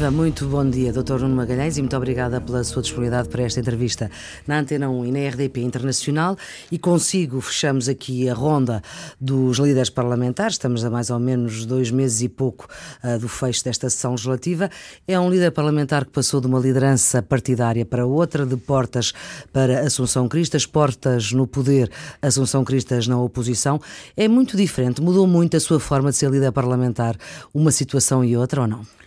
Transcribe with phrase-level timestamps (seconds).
[0.00, 1.20] Viva, muito bom dia, Dr.
[1.20, 4.10] Nuno Magalhães, e muito obrigada pela sua disponibilidade para esta entrevista
[4.46, 6.38] na Antena 1 e na RDP Internacional.
[6.72, 8.80] E consigo fechamos aqui a ronda
[9.20, 10.54] dos líderes parlamentares.
[10.54, 12.66] Estamos a mais ou menos dois meses e pouco
[13.04, 14.70] uh, do fecho desta sessão legislativa.
[15.06, 19.12] É um líder parlamentar que passou de uma liderança partidária para outra, de portas
[19.52, 21.90] para Assunção Cristas, portas no poder,
[22.22, 23.78] Assunção Cristas na oposição.
[24.16, 27.18] É muito diferente, mudou muito a sua forma de ser líder parlamentar,
[27.52, 29.00] uma situação e outra ou não?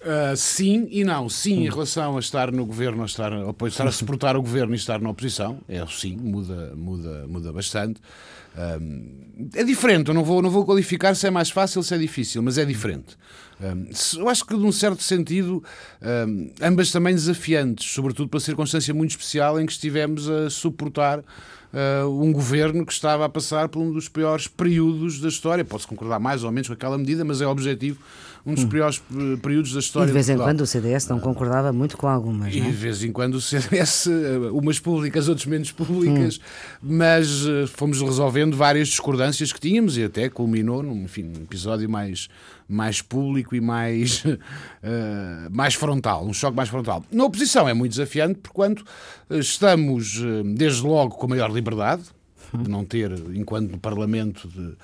[0.00, 1.28] Uh, sim e não.
[1.28, 4.72] Sim, em relação a estar no governo, a estar, a estar a suportar o governo
[4.72, 8.00] e estar na oposição, é sim, muda, muda, muda bastante.
[8.56, 11.98] Um, é diferente, eu não vou, não vou qualificar se é mais fácil, se é
[11.98, 13.16] difícil, mas é diferente.
[13.60, 15.62] Um, eu acho que, num certo sentido,
[16.02, 22.08] um, ambas também desafiantes, sobretudo para circunstância muito especial em que estivemos a suportar uh,
[22.08, 25.64] um governo que estava a passar por um dos piores períodos da história.
[25.64, 28.00] Posso concordar mais ou menos com aquela medida, mas é objetivo
[28.44, 28.68] um dos hum.
[28.68, 30.06] piores eh, períodos da história.
[30.06, 32.54] E de vez em quando o CDS não concordava muito com algumas.
[32.54, 36.40] E de vez em quando o CDS, eh, umas públicas, outras menos públicas, hum.
[36.82, 42.28] mas uh, fomos resolvendo várias discordâncias que tínhamos e até culminou num enfim, episódio mais,
[42.68, 44.38] mais público e mais, uh,
[45.50, 47.04] mais frontal, um choque mais frontal.
[47.10, 48.84] Na oposição é muito desafiante, porquanto
[49.30, 50.20] estamos,
[50.56, 52.02] desde logo, com a maior liberdade
[52.56, 54.74] de não ter, enquanto no Parlamento, de,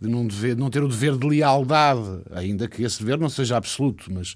[0.00, 3.56] de não, dever, não ter o dever de lealdade, ainda que esse dever não seja
[3.56, 4.34] absoluto, mas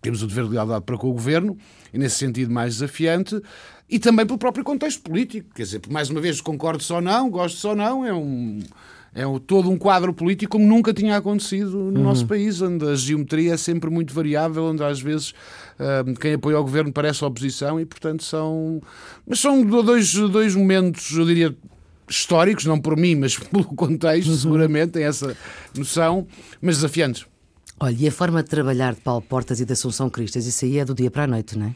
[0.00, 1.56] temos o dever de lealdade para com o Governo,
[1.92, 3.40] e nesse sentido mais desafiante,
[3.88, 5.54] e também pelo próprio contexto político.
[5.54, 8.60] Quer dizer, mais uma vez, concordo só não, gosto só não, é um
[9.14, 12.02] é todo um quadro político como nunca tinha acontecido no uhum.
[12.02, 15.34] nosso país, onde a geometria é sempre muito variável, onde às vezes
[15.78, 18.80] uh, quem apoia o governo parece a oposição e, portanto, são.
[19.26, 21.54] Mas são dois, dois momentos, eu diria,
[22.08, 24.36] históricos, não por mim, mas pelo contexto, uhum.
[24.36, 25.36] seguramente, tem essa
[25.76, 26.26] noção,
[26.60, 27.26] mas desafiantes.
[27.80, 30.78] Olha, e a forma de trabalhar de Paulo Portas e da Assunção Cristas, isso aí
[30.78, 31.74] é do dia para a noite, não é?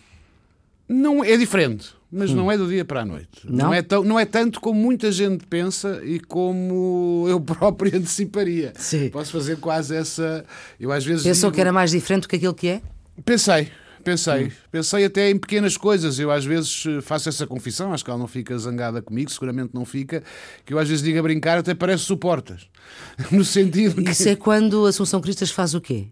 [0.88, 2.36] Não, é diferente, mas hum.
[2.36, 3.40] não é do dia para a noite.
[3.44, 3.66] Não?
[3.66, 8.72] Não, é tão, não é tanto como muita gente pensa e como eu próprio anteciparia.
[8.76, 9.08] Sim.
[9.08, 10.44] Posso fazer quase essa.
[10.78, 11.24] Eu às vezes.
[11.24, 11.56] Pensou digo...
[11.56, 12.82] que era mais diferente do que aquilo que é?
[13.24, 13.68] Pensei,
[14.06, 14.50] Pensei, hum.
[14.70, 16.20] pensei até em pequenas coisas.
[16.20, 19.84] Eu às vezes faço essa confissão, acho que ela não fica zangada comigo, seguramente não
[19.84, 20.22] fica,
[20.64, 22.68] que eu às vezes digo a brincar, até parece suportas.
[23.32, 24.10] No sentido que...
[24.10, 26.06] Isso é quando a Assunção Cristas faz o quê?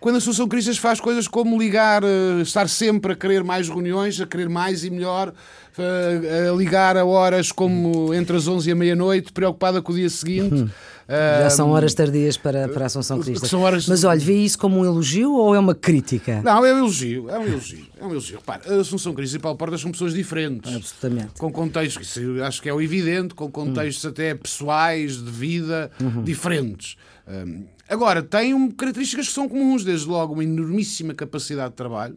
[0.00, 4.20] Quando a Assunção Cristas faz coisas como ligar, eh, estar sempre a querer mais reuniões,
[4.20, 5.32] a querer mais e melhor,
[5.78, 9.94] eh, a ligar a horas como entre as 11 e a meia-noite, preocupada com o
[9.94, 10.68] dia seguinte.
[11.08, 13.52] Já são horas tardias para, para a Assunção Cristas.
[13.52, 13.86] Horas...
[13.88, 16.42] Mas olha, vê isso como um elogio ou é uma crítica?
[16.42, 17.86] Não, é um elogio, é um elogio.
[18.00, 18.38] É um elogio.
[18.38, 20.74] Repara, a Assunção Cristas e Paulo Portas são pessoas diferentes.
[20.74, 21.34] Absolutamente.
[21.38, 24.08] Com contextos, isso acho que é o evidente, com contextos hum.
[24.08, 26.24] até pessoais, de vida, uhum.
[26.24, 26.96] diferentes.
[27.28, 32.16] Um, agora, têm características que são comuns, desde logo uma enormíssima capacidade de trabalho,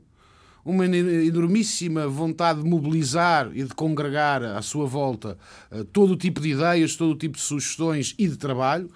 [0.63, 5.37] uma enormíssima vontade de mobilizar e de congregar à sua volta
[5.71, 8.89] uh, todo o tipo de ideias, todo o tipo de sugestões e de trabalho,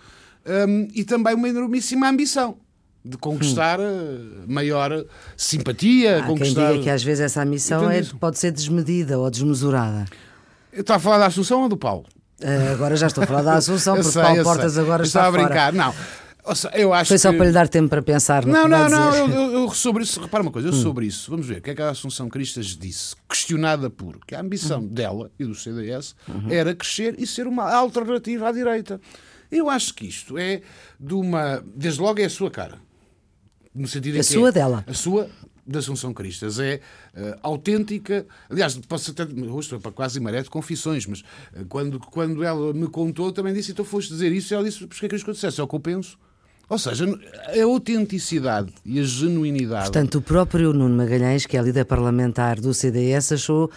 [0.45, 2.57] um, e também uma enormíssima ambição
[3.05, 4.45] de conquistar hum.
[4.47, 6.19] maior simpatia.
[6.19, 6.61] Há conquistar...
[6.61, 10.05] quem diga que às vezes essa ambição é, pode ser desmedida ou desmesurada.
[10.71, 12.05] Está a falar da Assunção ou do Paulo?
[12.41, 14.81] Uh, agora já estou a falar da Assunção, porque sei, Paulo Portas sei.
[14.81, 15.73] agora está, está a brincar.
[15.73, 15.93] Não,
[16.73, 17.37] eu acho Foi só que...
[17.37, 18.45] para lhe dar tempo para pensar.
[18.45, 19.15] Não, não, não.
[19.15, 20.81] Eu, eu, eu, sobre isso, repara uma coisa, eu hum.
[20.81, 24.35] sobre isso, vamos ver o que é que a Assunção Cristas disse, questionada por que
[24.35, 24.87] a ambição uhum.
[24.87, 26.51] dela e do CDS uhum.
[26.51, 28.99] era crescer e ser uma alternativa à direita.
[29.49, 30.61] Eu acho que isto é
[30.99, 31.63] de uma.
[31.75, 32.79] Desde logo é a sua cara.
[33.73, 34.83] No sentido a sua é, dela.
[34.87, 35.29] A sua
[35.65, 36.81] da Assunção Cristas é
[37.15, 38.25] uh, autêntica.
[38.49, 39.23] Aliás, posso até.
[39.23, 43.53] Hoje estou para quase maré de confissões, mas uh, quando, quando ela me contou, também
[43.53, 44.53] disse: então foste dizer isso.
[44.53, 45.61] E ela disse: porque é que eu dissesse?
[45.61, 46.17] É o que eu penso.
[46.69, 49.83] Ou seja, a autenticidade e a genuinidade.
[49.83, 53.69] Portanto, o próprio Nuno Magalhães, que é líder parlamentar do CDS, achou.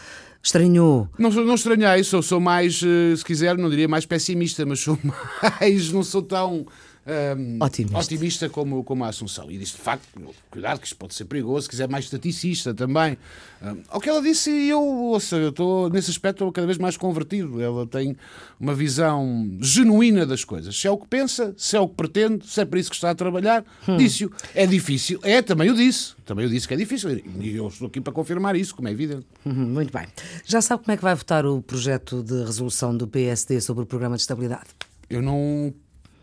[0.43, 1.09] Estranhou?
[1.19, 4.97] Não, não estranhei, sou, sou mais, eh, se quiser, não diria mais pessimista, mas sou
[5.61, 6.65] mais, não sou tão
[7.07, 7.99] um, otimista.
[7.99, 9.51] otimista como, como a Assunção.
[9.51, 10.07] E disse, de facto,
[10.51, 13.17] cuidado que isto pode ser perigoso, se quiser mais estaticista também.
[13.63, 16.97] Um, ao que ela disse, eu, ouça, eu estou, nesse aspecto, estou cada vez mais
[16.97, 17.63] convertido.
[17.63, 18.17] Ela tem
[18.59, 20.77] uma visão genuína das coisas.
[20.77, 22.97] Se é o que pensa, se é o que pretende, se é para isso que
[22.97, 23.97] está a trabalhar, hum.
[23.97, 24.31] disse-o.
[24.55, 25.21] É difícil.
[25.23, 26.15] É, também o disse.
[26.25, 27.11] Também eu disse que é difícil.
[27.41, 29.27] E eu estou aqui para confirmar isso, como é evidente.
[29.45, 30.07] Uhum, muito bem.
[30.45, 33.87] Já sabe como é que vai votar o projeto de resolução do PSD sobre o
[33.87, 34.67] programa de estabilidade?
[35.09, 35.73] Eu não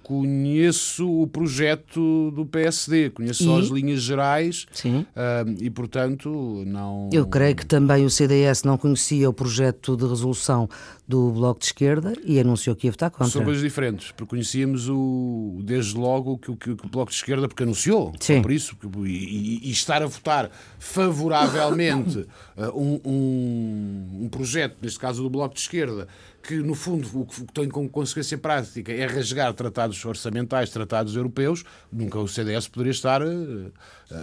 [0.04, 3.62] conheço o projeto do PSD, conheço só E?
[3.62, 5.06] as linhas gerais Sim.
[5.16, 7.10] ah, e, portanto, não.
[7.12, 10.70] Eu creio que também o CDS não conhecia o projeto de resolução
[11.08, 13.28] do Bloco de Esquerda e anunciou que ia votar contra.
[13.28, 17.48] São coisas diferentes, porque conhecíamos o, desde logo que, o- que, o Bloco de Esquerda,
[17.48, 18.42] porque anunciou, Sim.
[18.42, 22.28] por isso, e, e- e estar a votar favoravelmente uh,
[22.76, 26.08] um, um- um projeto, neste caso do Bloco de Esquerda,
[26.44, 31.64] que no fundo o que tem como consequência prática é rasgar tratados orçamentais, tratados europeus,
[31.90, 33.72] nunca o CDS poderia estar uh,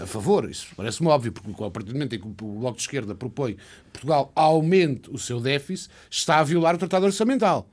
[0.03, 0.49] a favor.
[0.49, 3.55] Isso parece-me óbvio, porque a partir do momento em que o Bloco de Esquerda propõe
[3.55, 3.61] que
[3.93, 7.67] Portugal aumente o seu déficit, está a violar o tratado orçamental.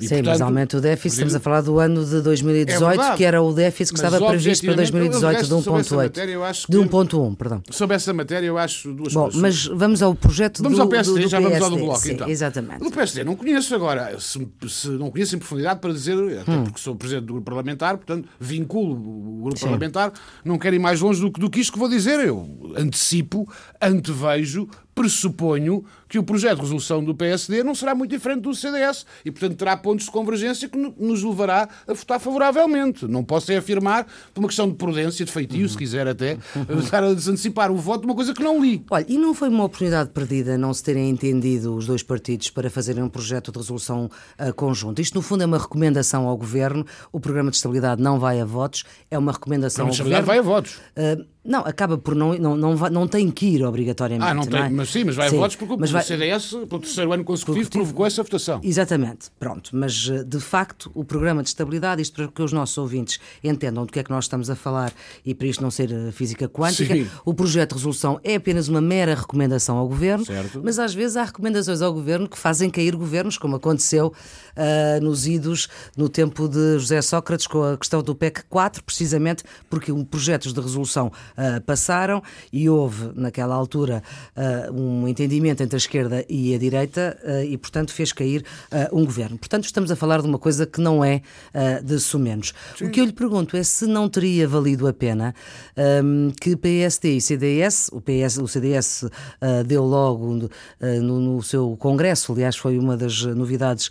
[0.00, 1.12] E, Sim, mas portanto, aumenta o déficit.
[1.14, 4.30] Estamos a falar do ano de 2018, É que era o déficit que Mas, estava
[4.30, 6.02] previsto para objetivamente, eu, 2018 de aliás, sobre essa 1.8.
[6.04, 7.62] matéria, eu acho De que- 1.1, perdão.
[7.70, 9.40] Sobre essa matéria, eu acho duas Bom, coisas.
[9.40, 11.84] mas vamos ao projeto Vamos do, ao PSD, do, do já vamos ao do PSD.
[11.86, 12.28] Bloco, Sim, então.
[12.28, 12.78] Exatamente.
[12.84, 16.64] Do PSD não conheço agora, se, se não conheço em profundidade para dizer, até Hum.
[16.64, 20.12] porque sou presidente do grupo parlamentar, portanto vinculo o grupo parlamentar,
[20.44, 22.20] não quero ir mais longe do, que- do que isto que vou dizer.
[22.20, 23.46] Eu antecipo,
[23.82, 29.06] antevejo, pressuponho que o projeto de resolução do PSD não será muito diferente do CDS
[29.24, 33.06] e, portanto, terá pontos de convergência que no- nos levará a votar favoravelmente.
[33.06, 36.38] Não posso é afirmar, por uma questão de prudência, de feitio, se quiser até,
[36.82, 38.84] estar a desantecipar o voto de uma coisa que não li.
[38.90, 42.70] Olha, e não foi uma oportunidade perdida não se terem entendido os dois partidos para
[42.70, 44.08] fazerem um projeto de resolução
[44.54, 45.00] conjunto?
[45.00, 46.86] Isto, no fundo, é uma recomendação ao Governo.
[47.12, 50.38] O Programa de Estabilidade não vai a votos, é uma recomendação ao vai Governo.
[50.38, 50.78] a votos.
[50.96, 54.30] Ah, não, acaba por não, não, não, vai- não tem que ir obrigatoriamente.
[54.30, 54.68] Ah, não tem, é?
[54.68, 57.70] mas sim, mas vai Sim, a votos porque o vai- CDS, pelo terceiro ano consecutivo,
[57.70, 58.60] provocou essa votação.
[58.62, 62.76] Exatamente, pronto, mas eh, de facto o programa de estabilidade, isto para que os nossos
[62.76, 64.92] ouvintes entendam do que é que nós estamos a falar
[65.24, 67.08] e para isto não ser eh, física quântica, Sim.
[67.24, 70.60] o projeto de resolução é apenas uma mera recomendação ao governo, Certo.
[70.62, 74.12] mas às vezes há recomendações ao governo que fazem cair governos, como aconteceu
[74.56, 79.42] ah, nos idos no tempo de José Sócrates com a questão do PEC 4, precisamente
[79.68, 82.22] porque um projetos de resolução ah, passaram
[82.52, 84.02] e houve naquela altura
[84.36, 87.18] ah, um entendimento entre a esquerda e a direita
[87.48, 88.44] e portanto fez cair
[88.92, 89.38] um governo.
[89.38, 91.22] Portanto estamos a falar de uma coisa que não é
[91.52, 92.52] ah, de sumenos.
[92.80, 95.34] O que eu lhe pergunto é se não teria valido a pena
[95.76, 99.04] ahm, que PSD e CDS, o, PS, o CDS
[99.40, 100.48] ah, deu logo
[100.80, 103.90] ah, no, no seu congresso, aliás foi uma das novidades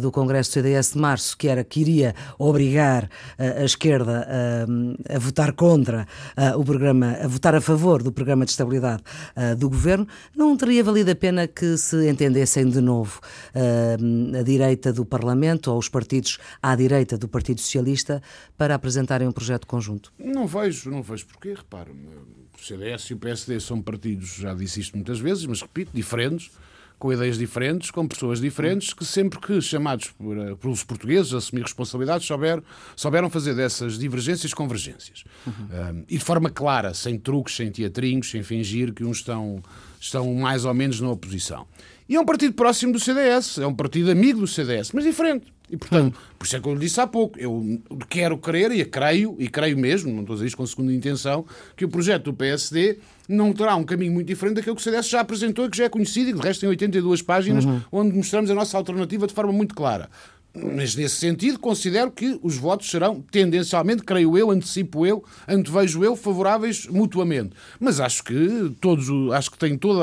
[0.00, 4.26] do congresso do CDS de março, que era que iria obrigar a esquerda
[5.08, 6.06] a votar contra
[6.56, 9.02] o programa, a votar a favor do programa de estabilidade
[9.58, 13.20] do governo, não teria valido a pena que se entendessem de novo
[13.54, 18.22] a direita do Parlamento ou os partidos à direita do Partido Socialista
[18.56, 20.12] para apresentarem um projeto conjunto?
[20.18, 21.90] Não vejo, não vejo porquê, repare.
[21.90, 26.50] O CDS e o PSD são partidos, já disse isto muitas vezes, mas repito, diferentes,
[26.98, 31.38] com ideias diferentes, com pessoas diferentes, que sempre que chamados por, eh, pelos portugueses a
[31.38, 32.62] assumir responsabilidades, souberam,
[32.94, 35.24] souberam fazer dessas divergências convergências.
[35.46, 39.62] Um, e de forma clara, sem truques, sem teatrinhos, sem fingir que uns estão,
[40.00, 41.66] estão mais ou menos na oposição.
[42.08, 45.52] E é um partido próximo do CDS, é um partido amigo do CDS, mas diferente.
[45.68, 48.84] E, portanto, por isso é que eu lhe disse há pouco, eu quero crer, e
[48.84, 51.44] creio, e creio mesmo, não estou a dizer isto com segunda intenção,
[51.76, 52.98] que o projeto do PSD
[53.28, 55.84] não terá um caminho muito diferente daquele que o CDS já apresentou e que já
[55.84, 59.34] é conhecido, e que de resto tem 82 páginas, onde mostramos a nossa alternativa de
[59.34, 60.08] forma muito clara.
[60.56, 66.16] Mas nesse sentido, considero que os votos serão tendencialmente, creio eu, antecipo eu, antevejo eu,
[66.16, 67.50] favoráveis mutuamente.
[67.78, 70.00] Mas acho que todos, acho que tem todo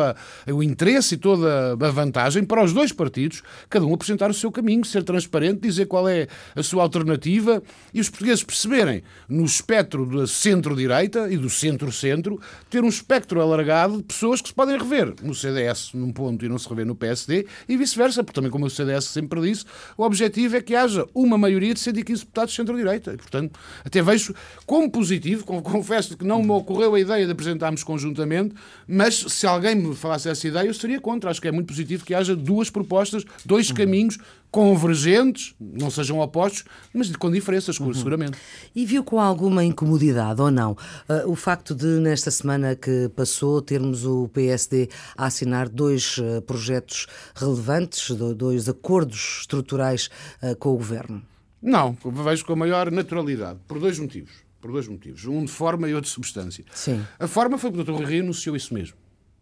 [0.47, 4.51] o interesse e toda a vantagem para os dois partidos, cada um apresentar o seu
[4.51, 7.61] caminho, ser transparente, dizer qual é a sua alternativa
[7.93, 12.39] e os portugueses perceberem no espectro da centro-direita e do centro-centro
[12.69, 16.49] ter um espectro alargado de pessoas que se podem rever no CDS num ponto e
[16.49, 19.65] não se rever no PSD e vice-versa, porque também, como o CDS sempre disse,
[19.97, 23.15] o objetivo é que haja uma maioria de 115 deputados de centro-direita.
[23.17, 24.33] Portanto, até vejo
[24.65, 28.55] como positivo, con- confesso que não me ocorreu a ideia de apresentarmos conjuntamente,
[28.87, 31.29] mas se alguém me falasse essa ideia, eu seria contra.
[31.29, 34.17] Acho que é muito positivo que haja duas propostas, dois caminhos
[34.53, 38.37] convergentes, não sejam opostos, mas com diferenças, seguramente.
[38.75, 40.77] E viu com alguma incomodidade ou não
[41.09, 46.39] ah, o facto de, nesta semana que passou, termos o PSD a assinar dois ah,
[46.43, 51.23] projetos relevantes, do- dois acordos estruturais ah, com o governo?
[51.59, 54.31] Não, vejo com a maior naturalidade, por dois motivos.
[54.61, 55.25] Por dois motivos.
[55.25, 56.63] Um de forma e outro de substância.
[56.73, 57.03] Sim.
[57.19, 58.03] A forma foi porque o Dr.
[58.03, 58.95] Rui anunciou isso mesmo.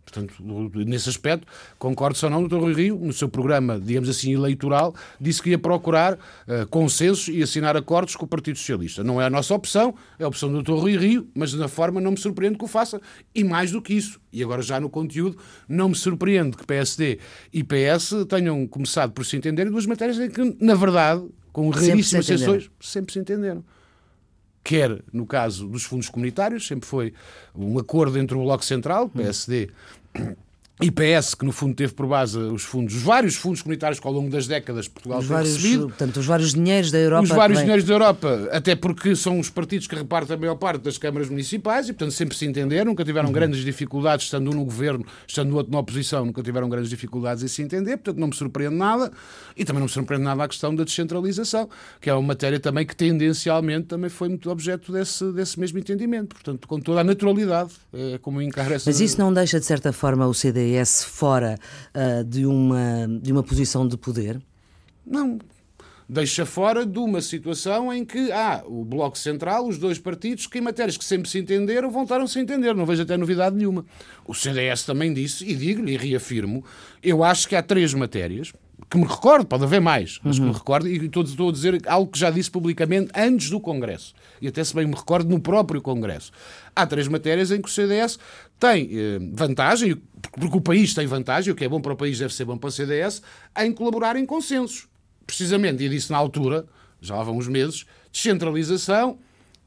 [0.04, 0.44] Portanto,
[0.86, 2.58] nesse aspecto, concordo só não, o Dr.
[2.58, 7.42] Rui Rio, no seu programa, digamos assim, eleitoral, disse que ia procurar uh, consensos e
[7.42, 9.04] assinar acordos com o Partido Socialista.
[9.04, 10.74] Não é a nossa opção, é a opção do Dr.
[10.74, 13.00] Rui Rio, mas na forma não me surpreende que o faça.
[13.34, 17.20] E mais do que isso, e agora já no conteúdo, não me surpreende que PSD
[17.54, 22.30] e PS tenham começado por se entenderem duas matérias em que, na verdade, com raríssimas
[22.30, 23.64] exceções, sempre se entenderam.
[24.64, 27.14] Quer no caso dos fundos comunitários, sempre foi
[27.56, 29.70] um acordo entre o Bloco Central, PSD,
[30.82, 34.14] IPS, que no fundo teve por base os fundos, os vários fundos comunitários que ao
[34.14, 35.88] longo das décadas Portugal os tem vários, recebido.
[35.88, 37.24] Portanto, os vários dinheiros da Europa.
[37.24, 37.64] Os vários também.
[37.66, 41.30] dinheiros da Europa, até porque são os partidos que repartem a maior parte das câmaras
[41.30, 43.34] municipais e, portanto, sempre se entenderam, nunca tiveram uhum.
[43.34, 47.44] grandes dificuldades, estando um no governo, estando o outro na oposição, nunca tiveram grandes dificuldades
[47.44, 49.12] em se entender, portanto, não me surpreende nada.
[49.56, 51.70] E também não me surpreende nada a questão da descentralização,
[52.00, 56.36] que é uma matéria também que tendencialmente também foi muito objeto desse, desse mesmo entendimento.
[56.36, 58.90] Portanto, com toda a naturalidade, é como encara essa.
[58.90, 60.34] Mas isso não deixa, de certa forma, o
[60.72, 61.58] CDS fora
[61.96, 64.42] uh, de, uma, de uma posição de poder?
[65.06, 65.38] Não,
[66.08, 70.48] deixa fora de uma situação em que há ah, o Bloco Central, os dois partidos,
[70.48, 72.74] que em matérias que sempre se entenderam, voltaram-se a entender.
[72.74, 73.86] Não vejo até novidade nenhuma.
[74.26, 76.64] O CDS também disse, e digo-lhe e reafirmo,
[77.04, 78.54] eu acho que há três matérias,
[78.92, 80.44] que me recordo, pode haver mais, mas uhum.
[80.44, 83.58] que me recordo, e estou, estou a dizer algo que já disse publicamente antes do
[83.58, 86.30] Congresso, e até se bem me recordo no próprio Congresso.
[86.76, 88.20] Há três matérias em que o CDS
[88.60, 89.96] tem eh, vantagem,
[90.34, 92.58] porque o país tem vantagem, o que é bom para o país deve ser bom
[92.58, 93.22] para o CDS,
[93.60, 94.90] em colaborar em consensos.
[95.26, 96.66] Precisamente, e disse na altura,
[97.00, 99.20] já lá vão uns meses, descentralização,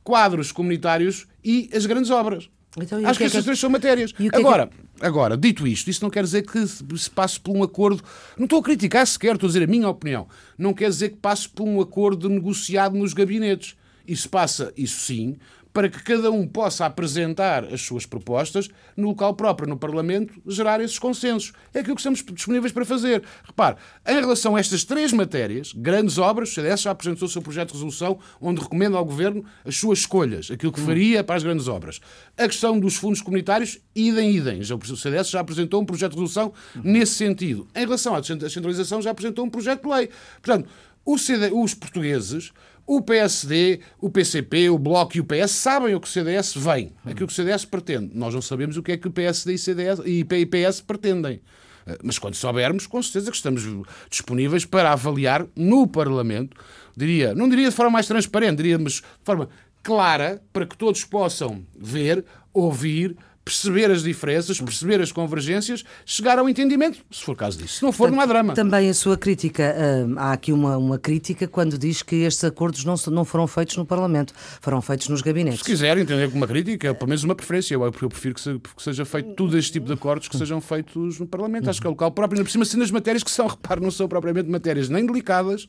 [0.02, 2.50] quadros comunitários e as grandes obras.
[2.76, 3.42] Então, Acho que, é que...
[3.42, 4.12] três são matérias.
[4.34, 4.76] Agora, que...
[5.00, 8.02] agora, dito isto, isso não quer dizer que se passe por um acordo.
[8.36, 10.26] Não estou a criticar sequer, estou a dizer a minha opinião.
[10.56, 13.76] Não quer dizer que passe por um acordo negociado nos gabinetes.
[14.06, 15.36] Isso passa, isso sim,
[15.74, 20.80] para que cada um possa apresentar as suas propostas no local próprio, no Parlamento, gerar
[20.80, 21.52] esses consensos.
[21.74, 23.24] É aquilo que estamos disponíveis para fazer.
[23.44, 23.76] Repare,
[24.06, 27.70] em relação a estas três matérias, grandes obras, o CDS já apresentou o seu projeto
[27.70, 31.66] de resolução onde recomenda ao Governo as suas escolhas, aquilo que faria para as grandes
[31.66, 32.00] obras.
[32.38, 34.60] A questão dos fundos comunitários, idem, idem.
[34.60, 36.52] O CDS já apresentou um projeto de resolução
[36.84, 37.66] nesse sentido.
[37.74, 40.08] Em relação à descentralização, já apresentou um projeto de lei.
[40.40, 40.68] Portanto,
[41.06, 42.52] os portugueses
[42.86, 46.92] o PSD, o PCP, o Bloco e o PS sabem o que o CDS vem,
[47.04, 48.10] aquilo que o CDS pretende.
[48.14, 51.40] Nós não sabemos o que é que o PSD e, CDS, e PS pretendem.
[51.86, 53.62] Eh, mas quando soubermos, com certeza que estamos
[54.10, 56.56] disponíveis para avaliar no Parlamento,
[56.94, 59.48] diria, não diria de forma mais transparente, diria, mas de forma
[59.82, 66.48] clara, para que todos possam ver, ouvir, perceber as diferenças, perceber as convergências, chegar ao
[66.48, 67.74] entendimento, se for caso disso.
[67.78, 68.54] Se não for, não há drama.
[68.54, 69.76] Também a sua crítica,
[70.08, 73.76] hum, há aqui uma, uma crítica quando diz que estes acordos não, não foram feitos
[73.76, 75.58] no Parlamento, foram feitos nos gabinetes.
[75.60, 77.74] Se quiser entender como uma crítica, é pelo menos uma preferência.
[77.74, 80.60] Eu, eu prefiro que, se, que, seja feito tudo este tipo de acordos que sejam
[80.60, 81.68] feitos no Parlamento.
[81.68, 83.80] Acho que é o local próprio, ainda por cima, sendo as matérias que são, repare,
[83.80, 85.68] não são propriamente matérias nem delicadas,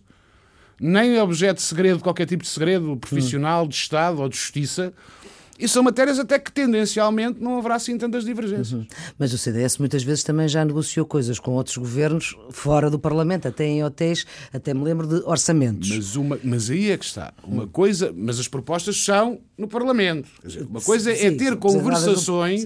[0.80, 4.94] nem objeto de segredo, qualquer tipo de segredo profissional, de Estado ou de Justiça.
[5.58, 8.74] E são matérias até que tendencialmente não haverá assim tantas divergências.
[8.74, 8.86] Uhum.
[9.18, 13.48] Mas o CDS muitas vezes também já negociou coisas com outros governos fora do Parlamento,
[13.48, 15.90] até em hotéis, até me lembro de orçamentos.
[15.90, 17.34] Mas, uma, mas aí é que está.
[17.44, 20.30] Uma coisa, mas as propostas são no Parlamento.
[20.44, 22.64] Dizer, uma coisa é sim, é ter conversações.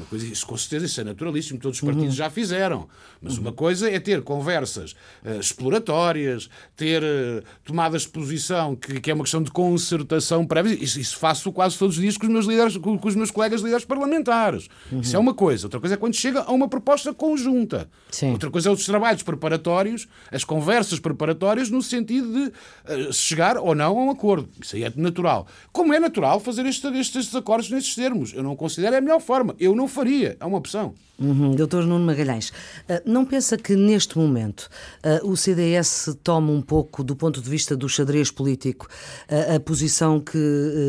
[0.00, 2.16] Uma coisa, isso com certeza isso é naturalíssimo, todos os partidos uhum.
[2.16, 2.88] já fizeram.
[3.20, 3.42] Mas uhum.
[3.42, 4.92] uma coisa é ter conversas
[5.22, 10.72] uh, exploratórias, ter uh, tomadas de posição, que, que, é uma questão de concertação prévia.
[10.72, 13.30] Isso, isso, faço quase todos os dias com os meus, líderes, com, com os meus
[13.30, 14.68] colegas líderes parlamentares.
[14.90, 15.00] Uhum.
[15.00, 15.66] Isso é uma coisa.
[15.66, 17.90] Outra coisa é quando chega a uma proposta conjunta.
[18.10, 18.32] Sim.
[18.32, 22.52] Outra coisa é os trabalhos preparatórios, as conversas preparatórias, no sentido de
[22.90, 24.48] uh, chegar ou não a um acordo.
[24.58, 25.46] Isso aí é natural.
[25.70, 28.32] Como é natural fazer este, estes acordos nestes termos?
[28.32, 29.54] Eu não considero a melhor forma.
[29.58, 30.94] Eu não faria, é uma opção.
[31.20, 31.54] Uhum.
[31.54, 34.70] Doutor Nuno Magalhães, uh, não pensa que neste momento
[35.04, 38.88] uh, o CDS toma um pouco, do ponto de vista do xadrez político,
[39.30, 40.38] uh, a posição que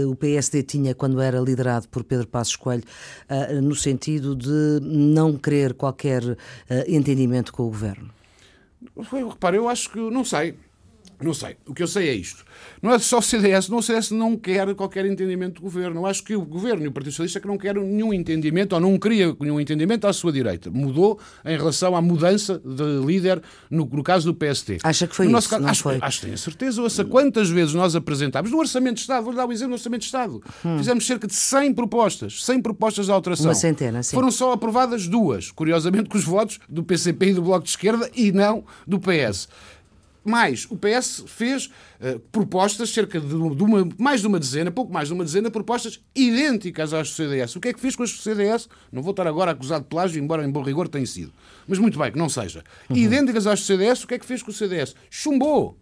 [0.08, 2.84] o PSD tinha quando era liderado por Pedro Passos Coelho,
[3.62, 6.22] no sentido de não querer qualquer
[6.88, 8.10] entendimento com o governo?
[9.12, 10.56] Repare, eu acho que não sei.
[11.22, 11.56] Não sei.
[11.68, 12.44] O que eu sei é isto.
[12.82, 13.70] Não é só o CDS.
[13.70, 16.02] Não, o CDS não quer qualquer entendimento do governo.
[16.02, 18.82] Eu acho que o governo e o Partido Socialista que não querem nenhum entendimento ou
[18.82, 20.70] não queria nenhum entendimento à sua direita.
[20.70, 24.80] Mudou em relação à mudança de líder no, no caso do PST.
[24.84, 25.50] Acha que foi no isso?
[25.50, 26.00] Caso, acho, foi.
[26.02, 26.82] acho que tenho certeza.
[26.82, 29.78] Ouça, quantas vezes nós apresentámos no Orçamento de Estado, vou dar o um exemplo do
[29.78, 30.78] Orçamento de Estado, hum.
[30.78, 33.48] fizemos cerca de 100 propostas, 100 propostas de alteração.
[33.48, 34.16] Uma centena, sim.
[34.16, 38.10] Foram só aprovadas duas, curiosamente com os votos do PCP e do Bloco de Esquerda
[38.16, 39.48] e não do PS.
[40.24, 41.66] Mais, o PS fez
[42.00, 46.00] uh, propostas, cerca de, uma, mais de uma dezena, pouco mais de uma dezena, propostas
[46.16, 47.56] idênticas às do CDS.
[47.56, 48.70] O que é que fez com as do CDS?
[48.92, 51.34] Não vou estar agora acusado de plágio, embora em bom rigor tenha sido.
[51.68, 52.64] Mas muito bem, que não seja.
[52.90, 52.98] Uhum.
[52.98, 54.96] Idênticas às do CDS, o que é que fez com o CDS?
[55.10, 55.78] Chumbou.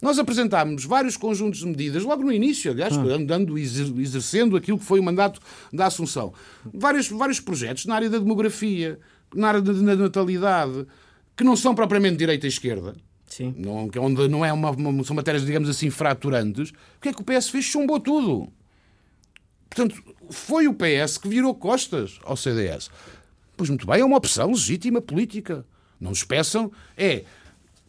[0.00, 3.00] Nós apresentámos vários conjuntos de medidas, logo no início, aliás, ah.
[3.00, 5.40] andando, exercendo aquilo que foi o mandato
[5.72, 6.34] da Assunção.
[6.64, 8.98] Vários, vários projetos na área da demografia,
[9.34, 10.86] na área da natalidade,
[11.36, 12.94] que não são propriamente direita e esquerda,
[13.26, 13.54] Sim.
[13.56, 17.20] Não, onde não é uma, uma, são matérias, digamos assim, fraturantes, o que é que
[17.20, 17.64] o PS fez?
[17.64, 18.48] Chumbou tudo.
[19.68, 22.90] Portanto, foi o PS que virou costas ao CDS.
[23.56, 25.64] Pois muito bem, é uma opção legítima política.
[26.00, 26.70] Não nos peçam.
[26.96, 27.24] É,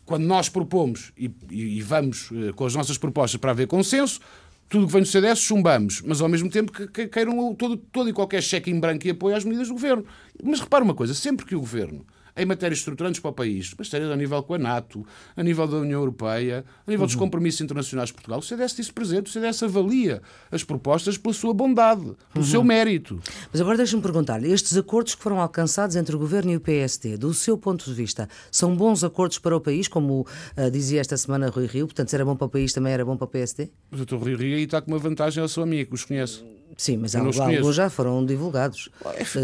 [0.06, 4.22] quando nós propomos e, e, e vamos eh, com as nossas propostas para haver consenso,
[4.70, 8.10] tudo que vem do CDS chumbamos, mas ao mesmo tempo que, que queiram todo, todo
[8.10, 10.06] e qualquer cheque em branco e apoio às medidas do governo.
[10.42, 12.06] Mas repara uma coisa: sempre que o governo
[12.38, 15.78] em matérias estruturantes para o país, matérias a nível com a NATO, a nível da
[15.78, 17.22] União Europeia, a nível dos uhum.
[17.22, 18.40] compromissos internacionais de Portugal.
[18.40, 22.44] O CDS disse presente, o CDS avalia as propostas pela sua bondade, pelo uhum.
[22.44, 23.20] seu mérito.
[23.52, 27.18] Mas agora deixa-me perguntar-lhe, estes acordos que foram alcançados entre o Governo e o PSD,
[27.18, 31.18] do seu ponto de vista, são bons acordos para o país, como uh, dizia esta
[31.18, 33.28] semana Rui Rio, portanto, se era bom para o país, também era bom para o
[33.28, 33.70] PSD?
[33.92, 34.16] O Dr.
[34.16, 36.57] Rui Rio aí está com uma vantagem sua amiga, que os conhece.
[36.76, 38.90] Sim, mas alguns já foram divulgados.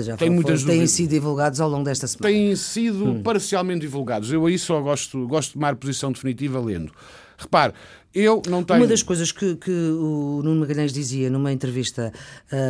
[0.03, 2.33] Já Tem foram, muitas têm sido divulgados ao longo desta semana.
[2.33, 3.23] Têm sido hum.
[3.23, 4.31] parcialmente divulgados.
[4.31, 6.91] Eu aí só gosto, gosto de tomar posição definitiva lendo.
[7.37, 7.73] Repare,
[8.13, 8.79] eu não tenho...
[8.79, 12.13] Uma das coisas que, que o Nuno Magalhães dizia numa entrevista,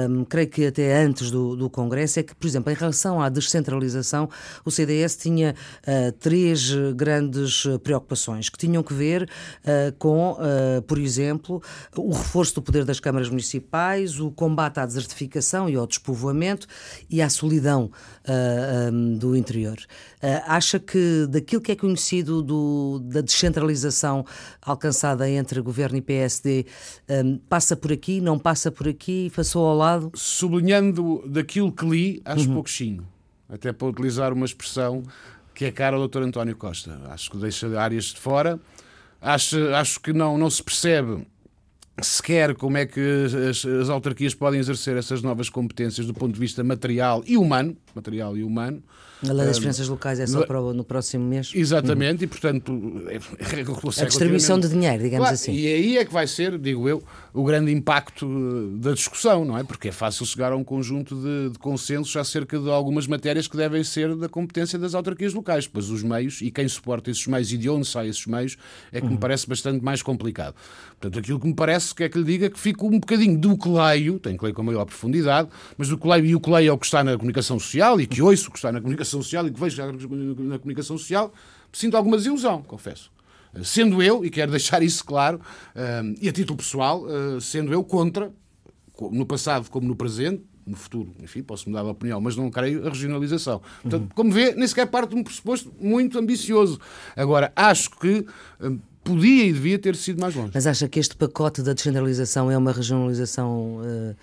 [0.10, 3.28] um, creio que até antes do, do Congresso, é que, por exemplo, em relação à
[3.28, 4.30] descentralização,
[4.64, 10.98] o CDS tinha uh, três grandes preocupações que tinham que ver uh, com, uh, por
[10.98, 11.62] exemplo,
[11.98, 16.68] o reforço do poder das câmaras municipais, o combate à desertificação e ao despovoamento
[17.10, 17.92] e à solidão
[18.92, 19.78] um, do interior.
[20.46, 24.26] acha que daquilo que é conhecido do, da descentralização
[24.62, 26.66] alcançada entre governo e PSD
[27.10, 30.12] um, passa por aqui, não passa por aqui, passou ao lado?
[30.16, 32.56] Sublinhando daquilo que li, acho uhum.
[32.56, 33.08] pouquinho.
[33.50, 35.04] Até para utilizar uma expressão
[35.54, 36.24] que é cara ao Dr.
[36.24, 37.00] António Costa.
[37.10, 38.60] Acho que deixa áreas de fora.
[39.22, 41.26] Acho, acho que não, não se percebe
[42.02, 43.00] sequer como é que
[43.50, 47.78] as, as, autarquias podem exercer essas novas competências do ponto de vista material e humano,
[47.96, 48.82] material e humano.
[49.30, 51.52] A lei das diferenças locais é só no, para o, no próximo mês.
[51.56, 52.24] Exatamente, uhum.
[52.26, 55.54] e portanto é, é, a distribuição de dinheiro, digamos claro, assim.
[55.54, 57.02] E aí é que vai ser, digo eu,
[57.34, 59.64] o grande impacto da discussão, não é?
[59.64, 63.56] Porque é fácil chegar a um conjunto de, de consensos acerca de algumas matérias que
[63.56, 65.66] devem ser da competência das autarquias locais.
[65.66, 68.58] Depois os meios e quem suporta esses meios e de onde saem esses meios
[68.92, 69.14] é que uhum.
[69.14, 70.56] me parece bastante mais complicado.
[71.00, 73.58] Portanto, aquilo que me parece que é que lhe diga que fico um bocadinho do
[73.58, 76.50] que leio, tenho que ler com maior profundidade, mas do que leio, e o que
[76.50, 79.22] leio é o que está na comunicação social e que ouço que está na comunicação
[79.22, 79.82] social e que vejo
[80.40, 81.34] na comunicação social,
[81.72, 83.12] sinto alguma desilusão, confesso
[83.64, 85.40] sendo eu, e quero deixar isso claro,
[85.76, 88.32] uh, e a título pessoal, uh, sendo eu contra,
[89.12, 92.88] no passado como no presente, no futuro, enfim, posso mudar de opinião, mas não creio
[92.88, 93.62] a regionalização.
[93.82, 94.10] Portanto, uhum.
[94.16, 96.80] como vê, nem sequer parte de um pressuposto muito ambicioso.
[97.16, 98.26] Agora, acho que
[99.04, 100.52] podia e devia ter sido mais longe.
[100.54, 104.16] Mas acha que este pacote da descentralização é uma regionalização uh,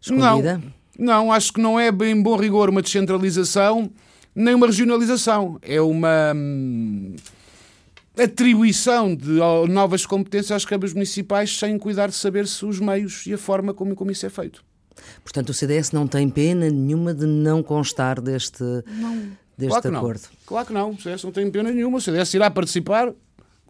[0.00, 0.58] escondida?
[0.58, 3.90] Não, não, acho que não é bem bom rigor uma descentralização
[4.36, 5.58] nem uma regionalização.
[5.62, 6.32] É uma.
[6.36, 7.16] Hum,
[8.18, 13.34] atribuição de novas competências às câmaras municipais sem cuidar de saber se os meios e
[13.34, 14.64] a forma como, como isso é feito.
[15.22, 19.32] Portanto, o CDS não tem pena nenhuma de não constar deste, não.
[19.56, 20.22] deste claro acordo.
[20.22, 20.38] Não.
[20.46, 21.98] Claro que não, o CDS não tem pena nenhuma.
[21.98, 23.12] O CDS irá participar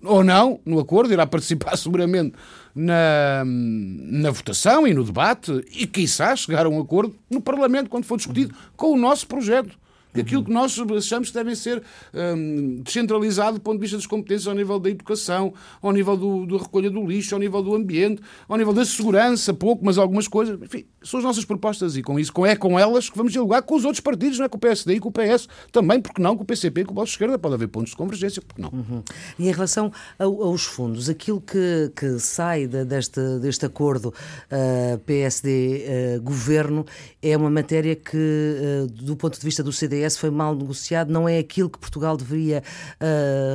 [0.03, 2.35] ou não no acordo, irá participar seguramente
[2.75, 8.05] na, na votação e no debate e, quiçá, chegar a um acordo no Parlamento quando
[8.05, 9.77] for discutido com o nosso projeto
[10.21, 11.83] aquilo que nós achamos que devem ser
[12.15, 16.57] um, descentralizado do ponto de vista das competências ao nível da educação, ao nível do
[16.57, 20.59] recolha do lixo, ao nível do ambiente, ao nível da segurança, pouco, mas algumas coisas.
[20.63, 23.77] Enfim, são as nossas propostas e com isso é com elas que vamos dialogar com
[23.77, 26.37] os outros partidos, não é com o PSD e com o PS também, porque não
[26.37, 28.61] com o PCP e com o Bloco de Esquerda, pode haver pontos de convergência, porque
[28.61, 28.71] não.
[28.71, 29.03] Uhum.
[29.39, 34.15] E em relação ao, aos fundos, aquilo que, que sai de, deste, deste acordo uh,
[34.51, 36.87] eh, PSD-governo uh,
[37.23, 41.29] é uma matéria que, uh, do ponto de vista do CDS, foi mal negociado, não
[41.29, 42.63] é aquilo que Portugal deveria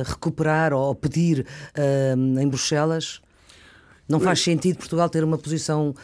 [0.04, 1.46] recuperar ou pedir
[2.40, 3.20] em Bruxelas?
[4.08, 5.94] Não faz sentido Portugal ter uma posição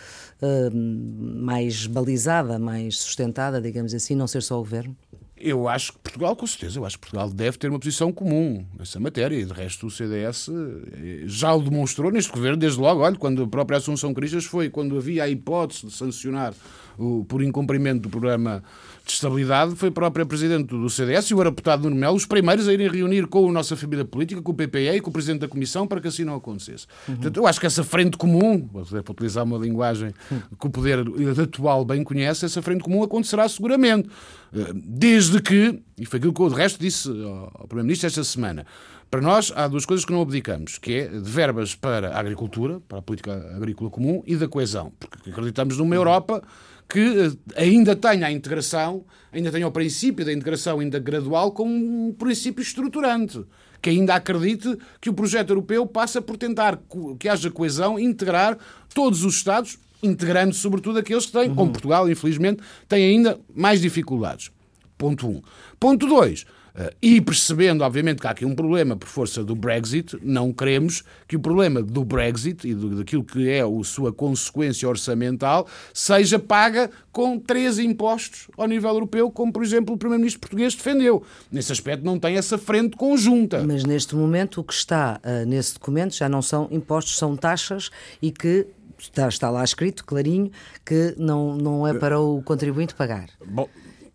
[0.43, 4.97] uh, mais balizada, mais sustentada, digamos assim, não ser só o governo?
[5.41, 8.67] Eu acho que Portugal, com certeza, eu acho que Portugal deve ter uma posição comum
[8.77, 10.51] nessa matéria e de resto o CDS
[11.27, 14.97] já o demonstrou neste governo, desde logo, olha, quando a própria Assunção Cristas foi, quando
[14.97, 16.53] havia a hipótese de sancionar
[16.99, 18.63] o, por incumprimento do programa
[19.07, 22.69] de estabilidade foi a própria Presidente do CDS e o deputado Nuno Melo os primeiros
[22.69, 25.41] a irem reunir com a nossa família política, com o PPE e com o Presidente
[25.41, 26.87] da Comissão para que assim não acontecesse.
[27.09, 27.15] Uhum.
[27.15, 30.13] Portanto, eu acho que essa frente comum, para utilizar uma linguagem
[30.59, 30.99] que o poder
[31.41, 34.09] atual bem conhece, essa frente comum acontecerá seguramente.
[34.53, 38.67] Eh, desde que E foi aquilo que eu, de resto, disse ao Primeiro-Ministro esta semana.
[39.11, 42.79] Para nós, há duas coisas que não abdicamos, que é de verbas para a agricultura,
[42.87, 44.93] para a política agrícola comum, e da coesão.
[45.01, 46.43] Porque acreditamos numa Europa
[46.89, 51.73] que eh, ainda tenha a integração, ainda tenha o princípio da integração ainda gradual como
[51.73, 53.45] um princípio estruturante.
[53.81, 56.81] Que ainda acredite que o projeto europeu passa por tentar
[57.19, 58.59] que haja coesão, integrar
[58.93, 61.55] todos os Estados, integrando sobretudo aqueles que têm, uhum.
[61.55, 64.51] como Portugal, infelizmente, têm ainda mais dificuldades.
[64.97, 65.31] Ponto 1.
[65.31, 65.43] Um.
[65.79, 66.45] Ponto 2.
[66.79, 71.03] Uh, e percebendo, obviamente, que há aqui um problema por força do Brexit, não queremos
[71.27, 76.39] que o problema do Brexit e do, daquilo que é a sua consequência orçamental seja
[76.39, 81.25] paga com três impostos ao nível europeu, como, por exemplo, o Primeiro-Ministro português defendeu.
[81.51, 83.65] Nesse aspecto, não tem essa frente conjunta.
[83.67, 87.91] Mas neste momento, o que está uh, nesse documento já não são impostos, são taxas
[88.23, 90.53] e que está, está lá escrito, clarinho,
[90.85, 93.29] que não, não é para o contribuinte pagar.
[93.45, 93.69] Bom,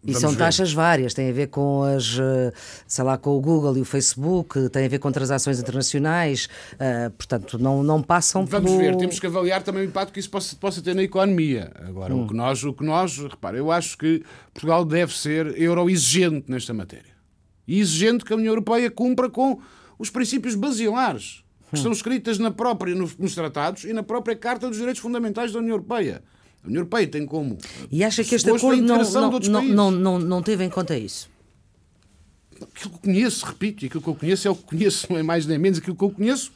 [0.05, 0.75] e são taxas ver.
[0.75, 2.51] várias, tem a ver com as, eh,
[2.85, 7.09] sei lá, com o Google e o Facebook, tem a ver com transações internacionais, uh,
[7.11, 8.81] portanto, não, não passam Vamos pelo...
[8.81, 11.71] ver, temos que avaliar também o impacto que isso possa, possa ter na economia.
[11.87, 12.25] Agora, hum.
[12.25, 16.73] o que nós, o que nós, repara, eu acho que Portugal deve ser euro-exigente nesta
[16.73, 17.13] matéria.
[17.65, 19.61] E exigente que a União Europeia cumpra com
[19.97, 21.77] os princípios basilares que hum.
[21.77, 25.59] estão escritas na própria, nos, nos tratados e na própria Carta dos Direitos Fundamentais da
[25.59, 26.21] União Europeia.
[26.63, 27.57] A União Europeia tem como.
[27.91, 31.29] E acha que este acordo não, não, não, não, não teve em conta isso?
[32.55, 35.17] Aquilo que eu conheço, repito, e aquilo que eu conheço é o que conheço, não
[35.17, 36.51] é mais nem menos aquilo que eu conheço.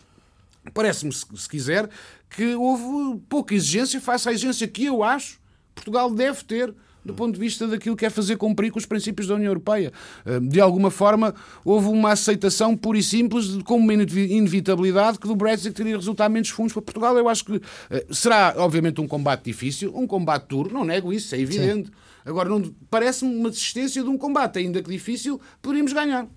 [0.74, 1.90] Parece-me, se, se quiser,
[2.30, 5.40] que houve pouca exigência face à exigência que eu acho
[5.78, 6.74] Portugal deve ter
[7.08, 9.92] do ponto de vista daquilo que é fazer cumprir com os princípios da União Europeia.
[10.26, 15.28] Eh, de alguma forma, houve uma aceitação pura e simples, de, como uma inevitabilidade, que
[15.28, 17.18] do Brexit teria resultar menos fundos para Portugal.
[17.18, 21.34] Eu acho que eh, será, obviamente, um combate difícil, um combate duro, não nego isso,
[21.34, 21.88] é evidente.
[21.88, 21.94] Sim.
[22.26, 22.50] Agora,
[22.90, 26.28] parece-me uma desistência de um combate, ainda que difícil, poderíamos ganhar.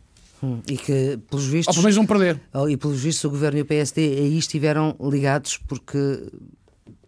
[0.43, 1.69] Hum, e que, pelos vistos.
[1.69, 2.41] Ou pelo menos não perder.
[2.69, 5.99] E pelos vistos, o governo e o PSD aí estiveram ligados porque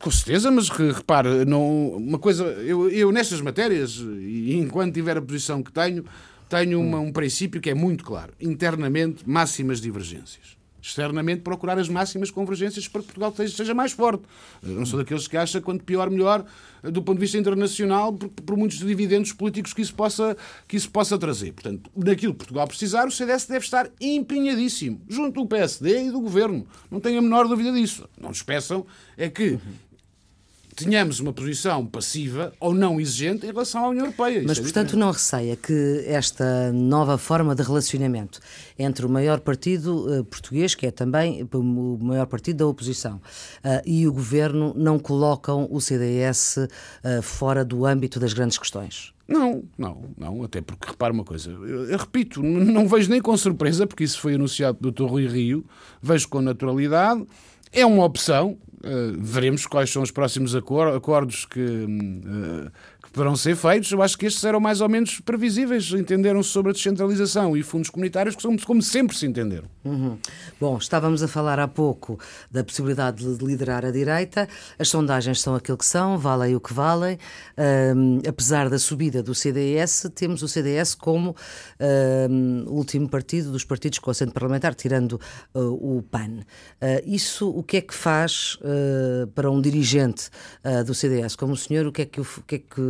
[0.03, 5.23] com certeza, mas repare, não, uma coisa, eu, eu nestas matérias, e enquanto tiver a
[5.23, 6.05] posição que tenho,
[6.49, 8.33] tenho uma, um princípio que é muito claro.
[8.41, 10.61] Internamente, máximas divergências.
[10.83, 14.25] Externamente, procurar as máximas convergências para que Portugal seja mais forte.
[14.61, 16.45] Eu não sou daqueles que acham quanto pior, melhor,
[16.83, 20.37] do ponto de vista internacional, por, por, muitos dividendos políticos que isso, possa,
[20.67, 21.53] que isso possa trazer.
[21.53, 26.21] Portanto, naquilo que Portugal precisar, o CDS deve estar empenhadíssimo, junto do PSD e do
[26.21, 26.67] Governo.
[26.91, 28.09] Não tenho a menor dúvida disso.
[28.21, 28.85] Não nos peçam
[29.17, 29.61] é que
[30.75, 34.43] tenhamos uma posição passiva ou não exigente em relação à União Europeia.
[34.47, 38.41] Mas, é portanto, não receia que esta nova forma de relacionamento
[38.79, 43.83] entre o maior partido uh, português, que é também o maior partido da oposição, uh,
[43.85, 46.69] e o governo não colocam o CDS uh,
[47.05, 49.13] eh, fora do âmbito das grandes questões?
[49.27, 53.37] Não, não, não, até porque repara uma coisa, eu, eu, repito, não vejo nem com
[53.37, 55.05] surpresa, porque isso foi anunciado pelo Dr.
[55.05, 55.65] Rui Rio,
[56.03, 57.25] vejo com naturalidade,
[57.73, 62.73] é uma opção, Uh, veremos quais são os próximos acordos que, uh,
[63.13, 63.93] poderão ser feitos.
[63.93, 65.93] Eu acho que estes eram mais ou menos previsíveis.
[65.93, 69.69] Entenderam-se sobre a descentralização e fundos comunitários, que são como sempre se entenderam.
[69.85, 70.17] Uhum.
[70.61, 72.19] Bom, estávamos a falar há pouco
[72.51, 74.49] da possibilidade de liderar a direita.
[74.79, 77.19] As sondagens são aquilo que são, valem o que valem.
[77.97, 81.37] Um, apesar da subida do CDS, temos o CDS como
[82.31, 85.21] um, último partido dos partidos com assento parlamentar, tirando
[85.55, 86.41] uh, o PAN.
[86.81, 90.31] Uh, isso o que é que faz uh, para um dirigente
[90.87, 91.37] do CDS?
[91.37, 92.81] Como o senhor, o que é que, o que, é que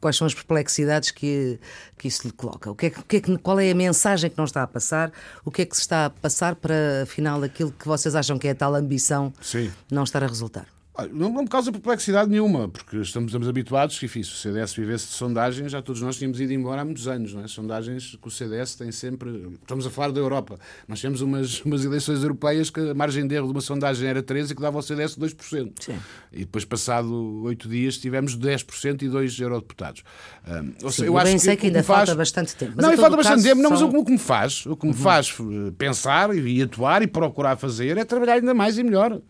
[0.00, 1.58] quais são as perplexidades que,
[1.98, 2.70] que isso lhe coloca?
[2.70, 5.12] O que é, o que é, qual é a mensagem que não está a passar?
[5.44, 8.48] O que é que se está a passar para, afinal, aquilo que vocês acham que
[8.48, 9.72] é a tal ambição Sim.
[9.90, 10.66] não estar a resultar?
[11.10, 15.06] Não, não me causa perplexidade nenhuma, porque estamos, estamos habituados, que fiz, o CDS vivesse
[15.06, 17.48] de sondagens, já todos nós tínhamos ido embora há muitos anos, não é?
[17.48, 19.48] Sondagens que o CDS tem sempre.
[19.62, 20.58] Estamos a falar da Europa.
[20.86, 24.22] Nós tivemos umas, umas eleições europeias que a margem de erro de uma sondagem era
[24.22, 25.72] 13% e que dava ao CDS 2%.
[25.80, 25.98] Sim.
[26.30, 30.04] E depois, passado oito dias, tivemos 10% e dois eurodeputados.
[30.46, 32.00] Um, Sim, eu, eu bem sei que, que ainda faz...
[32.00, 32.72] falta bastante tempo.
[32.76, 34.98] Mas não, falta bastante tempo, não, mas o, que me faz, o que me uhum.
[34.98, 39.20] faz eh, pensar e atuar e procurar fazer é trabalhar ainda mais e melhor.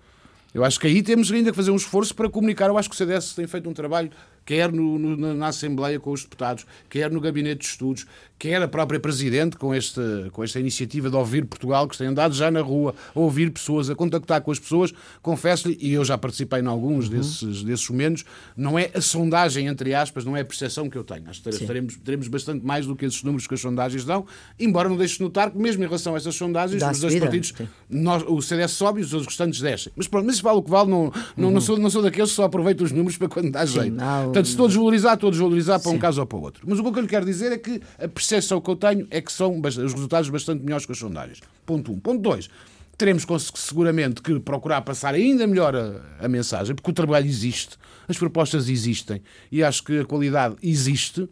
[0.55, 2.69] Eu acho que aí temos ainda que fazer um esforço para comunicar.
[2.69, 4.11] Eu acho que o CDS tem feito um trabalho,
[4.45, 8.07] quer no, no, na Assembleia com os deputados, quer no Gabinete de Estudos,
[8.43, 10.01] quer a própria Presidente, com, este,
[10.33, 13.89] com esta iniciativa de Ouvir Portugal, que tem andado já na rua a ouvir pessoas,
[13.89, 17.19] a contactar com as pessoas, confesso-lhe, e eu já participei em alguns uhum.
[17.19, 18.25] desses, desses momentos,
[18.57, 21.23] não é a sondagem, entre aspas, não é a percepção que eu tenho.
[21.31, 24.27] Acho que teremos, teremos bastante mais do que esses números que as sondagens dão,
[24.59, 27.55] embora não deixe de notar que, mesmo em relação a essas sondagens, os dois partidos,
[27.89, 29.93] nós, o CDS sobe e os outros restantes descem.
[29.95, 31.55] Mas pronto, mas isso vale o que vale, não, não, uhum.
[31.55, 33.95] não, sou, não sou daqueles que só aproveitam os números para quando dá jeito.
[33.95, 35.97] Sim, há, Portanto, se todos valorizar, todos valorizar para Sim.
[35.97, 36.65] um caso ou para o outro.
[36.67, 39.21] Mas o que eu lhe quero dizer é que a percepção que eu tenho é
[39.21, 41.41] que são os resultados bastante melhores que as sondagens.
[41.67, 41.95] Ponto 1.
[41.95, 42.01] Um.
[42.01, 42.49] Ponto 2
[42.97, 48.17] teremos seguramente que procurar passar ainda melhor a, a, mensagem, porque o trabalho existe, as
[48.17, 51.29] propostas existem e acho que a qualidade existe.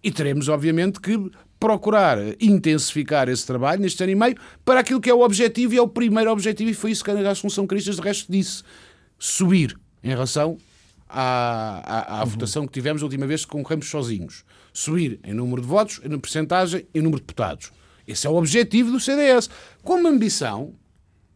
[0.00, 1.18] E teremos, obviamente, que
[1.58, 5.76] procurar intensificar esse trabalho neste ano e meio para aquilo que é o objetivo e
[5.76, 8.62] é o primeiro objetivo, e foi isso que a Assunção Cristas de resto disse:
[9.18, 10.56] subir em relação
[11.08, 12.26] à, à, à uhum.
[12.26, 14.44] votação que tivemos a última vez que concorremos sozinhos.
[14.72, 17.72] Subir em número de votos, em percentagem e número de deputados.
[18.06, 19.50] Esse é o objetivo do CDS.
[19.82, 20.74] Como ambição,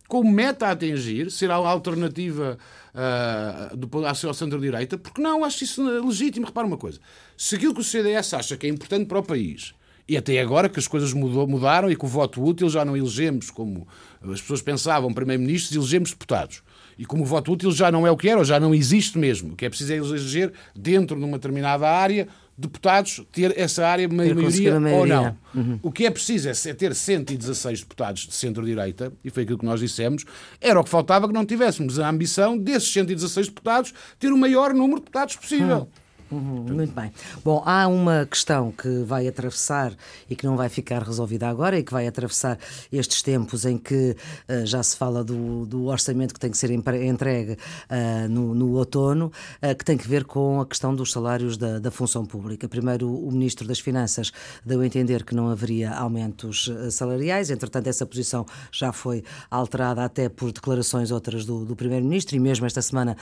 [0.08, 2.58] como meta a atingir, será a alternativa
[2.94, 6.46] uh, do, ao centro-direita, porque não, acho isso legítimo.
[6.46, 7.00] Repara uma coisa:
[7.36, 9.74] se aquilo que o CDS acha que é importante para o país
[10.08, 12.96] e até agora que as coisas mudou, mudaram e que o voto útil já não
[12.96, 13.86] elegemos como
[14.22, 16.62] as pessoas pensavam, primeiro-ministros, elegemos deputados.
[16.98, 19.18] E como o voto útil já não é o que era, ou já não existe
[19.18, 19.54] mesmo.
[19.54, 24.06] O que é preciso é eleger dentro de uma determinada área deputados ter essa área
[24.08, 25.36] maioria, maioria, ou não.
[25.54, 25.80] Uhum.
[25.82, 29.80] O que é preciso é ter 116 deputados de centro-direita, e foi aquilo que nós
[29.80, 30.24] dissemos,
[30.60, 34.74] era o que faltava que não tivéssemos a ambição desses 116 deputados ter o maior
[34.74, 35.78] número de deputados possível.
[35.78, 35.86] Uhum.
[36.32, 37.12] Uhum, muito bem.
[37.44, 39.92] Bom, há uma questão que vai atravessar
[40.30, 42.58] e que não vai ficar resolvida agora e que vai atravessar
[42.90, 44.16] estes tempos em que
[44.48, 48.72] uh, já se fala do, do, orçamento que tem que ser entregue uh, no, no,
[48.76, 49.30] outono,
[49.62, 52.66] uh, que tem que ver com a questão dos salários da, da, função pública.
[52.66, 54.32] Primeiro, o Ministro das Finanças
[54.64, 60.30] deu a entender que não haveria aumentos salariais, entretanto, essa posição já foi alterada até
[60.30, 63.16] por declarações outras do, do Primeiro-Ministro e mesmo esta semana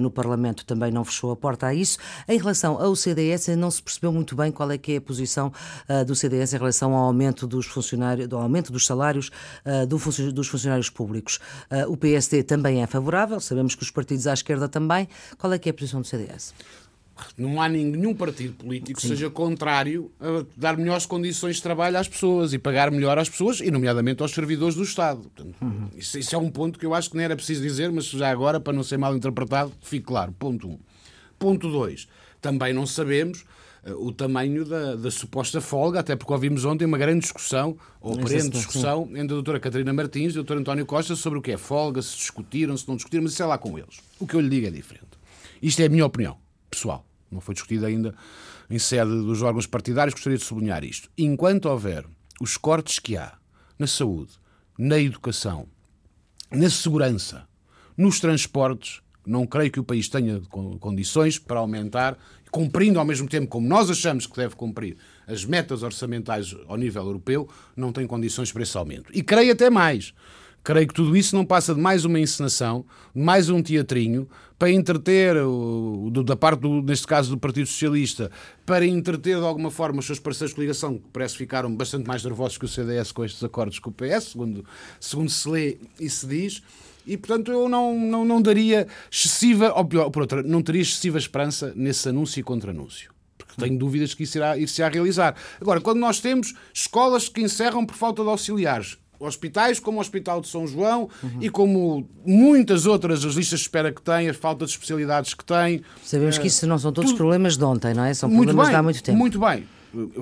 [0.00, 1.98] no Parlamento também não fechou a porta a isso.
[2.26, 5.00] Em relação relação ao CDS, não se percebeu muito bem qual é que é a
[5.00, 5.52] posição
[5.88, 9.30] uh, do CDS em relação ao aumento dos funcionários, do aumento dos salários
[9.66, 11.40] uh, do func dos funcionários públicos.
[11.70, 15.08] Uh, o PSD também é favorável, sabemos que os partidos à esquerda também.
[15.36, 16.54] Qual é que é a posição do CDS?
[17.38, 22.08] Não há nenhum partido político que seja contrário a dar melhores condições de trabalho às
[22.08, 25.20] pessoas e pagar melhor às pessoas, e nomeadamente aos servidores do Estado.
[25.20, 25.88] Portanto, uhum.
[25.96, 28.28] isso, isso, é um ponto que eu acho que não era preciso dizer, mas já
[28.30, 30.32] agora, para não ser mal interpretado, fique claro.
[30.32, 30.70] Ponto 1.
[30.72, 30.78] Um.
[31.44, 32.08] Ponto 2
[32.40, 33.44] também não sabemos
[33.86, 38.14] uh, o tamanho da, da, suposta folga, até porque ouvimos ontem uma grande discussão, ou
[38.14, 41.52] aparente discussão, entre a doutora Catarina Martins e o doutor António Costa sobre o que
[41.52, 44.00] é folga, se discutiram, se não discutiram, mas isso é lá com eles.
[44.18, 45.06] O que eu lhe digo é diferente.
[45.62, 46.38] Isto é a minha opinião,
[46.70, 47.04] pessoal.
[47.30, 48.14] Não foi discutido ainda
[48.70, 51.10] em sede dos órgãos partidários, gostaria de sublinhar isto.
[51.18, 52.06] Enquanto houver
[52.40, 53.34] os cortes que há
[53.78, 54.32] na saúde,
[54.78, 55.66] na educação,
[56.50, 57.46] na segurança,
[57.98, 60.40] nos transportes, não creio que o país tenha
[60.80, 62.18] condições para aumentar,
[62.50, 67.04] cumprindo ao mesmo tempo como nós achamos que deve cumprir as metas orçamentais ao nível
[67.04, 69.10] europeu, não tem condições para esse aumento.
[69.12, 70.14] E creio até mais.
[70.62, 74.26] Creio que tudo isso não passa de mais uma encenação, de mais um teatrinho,
[74.58, 75.36] para entreter,
[76.24, 78.30] da parte, do, neste caso, do Partido Socialista,
[78.64, 82.06] para entreter de alguma forma os seus parceiros de coligação, que parece que ficaram bastante
[82.06, 84.64] mais nervosos que o CDS com estes acordos com o PS, segundo,
[84.98, 86.62] segundo se lê e se diz
[87.06, 91.18] e, portanto, eu não, não, não daria excessiva, ou pior, por outra, não teria excessiva
[91.18, 93.12] esperança nesse anúncio e contra-anúncio.
[93.36, 95.34] Porque tenho dúvidas que isso irá, isso irá realizar.
[95.60, 100.40] Agora, quando nós temos escolas que encerram por falta de auxiliares, hospitais como o Hospital
[100.40, 101.38] de São João uhum.
[101.40, 105.44] e como muitas outras as listas de espera que têm, a falta de especialidades que
[105.44, 105.82] têm.
[106.02, 107.18] Sabemos que isso não são todos tudo...
[107.18, 108.14] problemas de ontem, não é?
[108.14, 109.18] São problemas muito bem, de há muito tempo.
[109.18, 109.68] Muito bem,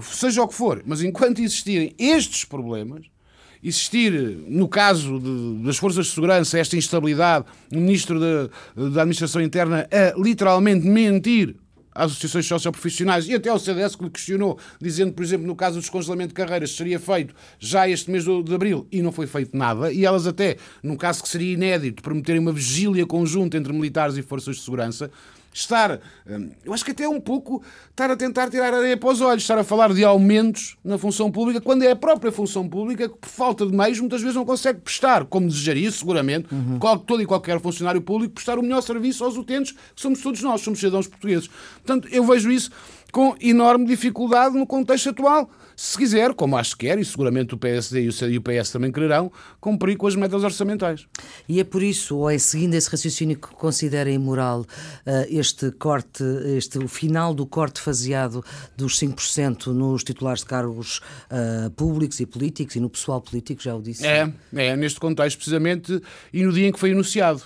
[0.03, 3.07] seja o que for, mas enquanto existirem estes problemas,
[3.62, 4.12] existir,
[4.48, 9.88] no caso de, das forças de segurança, esta instabilidade, o Ministro da, da Administração Interna
[9.90, 11.57] a literalmente mentir
[11.94, 15.77] às associações socioprofissionais e até ao CDS que lhe questionou, dizendo, por exemplo, no caso
[15.77, 19.57] do descongelamento de carreiras, seria feito já este mês de abril e não foi feito
[19.57, 24.16] nada, e elas até, num caso que seria inédito, prometerem uma vigília conjunta entre militares
[24.16, 25.11] e forças de segurança,
[25.52, 29.10] estar, hum, eu acho que até é um pouco estar a tentar tirar areia para
[29.10, 32.68] os olhos, estar a falar de aumentos na função pública, quando é a própria função
[32.68, 36.78] pública que, por falta de meios, muitas vezes não consegue prestar, como desejaria, seguramente, uhum.
[37.06, 40.60] todo e qualquer funcionário público, prestar o melhor serviço aos utentes, que somos todos nós,
[40.60, 41.48] somos cidadãos portugueses.
[41.84, 42.70] Portanto, eu vejo isso
[43.12, 47.58] com enorme dificuldade no contexto atual se quiser, como acho que quer, e seguramente o
[47.58, 49.30] PSD e o PS também quererão,
[49.61, 51.06] cumprir com as metas orçamentais.
[51.48, 54.66] E é por isso, ou é seguindo esse raciocínio que considera imoral uh,
[55.28, 56.22] este corte,
[56.56, 58.44] este, o final do corte faseado
[58.76, 63.74] dos 5% nos titulares de cargos uh, públicos e políticos e no pessoal político, já
[63.74, 64.06] o disse?
[64.06, 66.00] É, é, neste contexto precisamente,
[66.32, 67.42] e no dia em que foi anunciado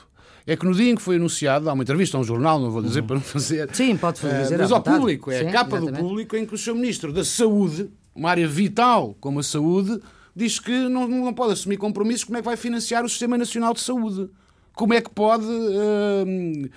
[0.47, 2.71] é que no dia em que foi anunciado, há uma entrevista a um jornal, não
[2.71, 3.07] vou dizer uhum.
[3.07, 3.69] para não fazer.
[3.73, 4.55] Sim, pode dizer.
[4.55, 6.01] Uh, mas ao público, é Sim, a capa exatamente.
[6.01, 10.01] do público em que o seu Ministro da Saúde uma área vital como a saúde,
[10.35, 12.25] diz que não, não pode assumir compromissos.
[12.25, 14.29] Como é que vai financiar o Sistema Nacional de Saúde?
[14.75, 16.71] Como é que pode uh,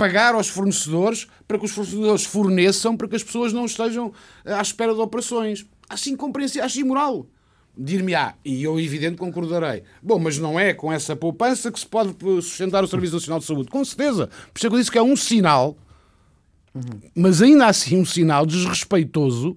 [0.00, 4.10] pagar aos fornecedores para que os fornecedores forneçam para que as pessoas não estejam
[4.46, 5.66] à espera de operações.
[5.90, 7.26] Assim compreensível, acho imoral.
[7.76, 12.14] Dir-me-á, e eu evidente concordarei, bom, mas não é com essa poupança que se pode
[12.42, 13.70] sustentar o Serviço Nacional de Saúde.
[13.70, 14.28] Com certeza.
[14.52, 15.76] Por isso é que eu disse que é um sinal,
[17.14, 19.54] mas ainda assim um sinal desrespeitoso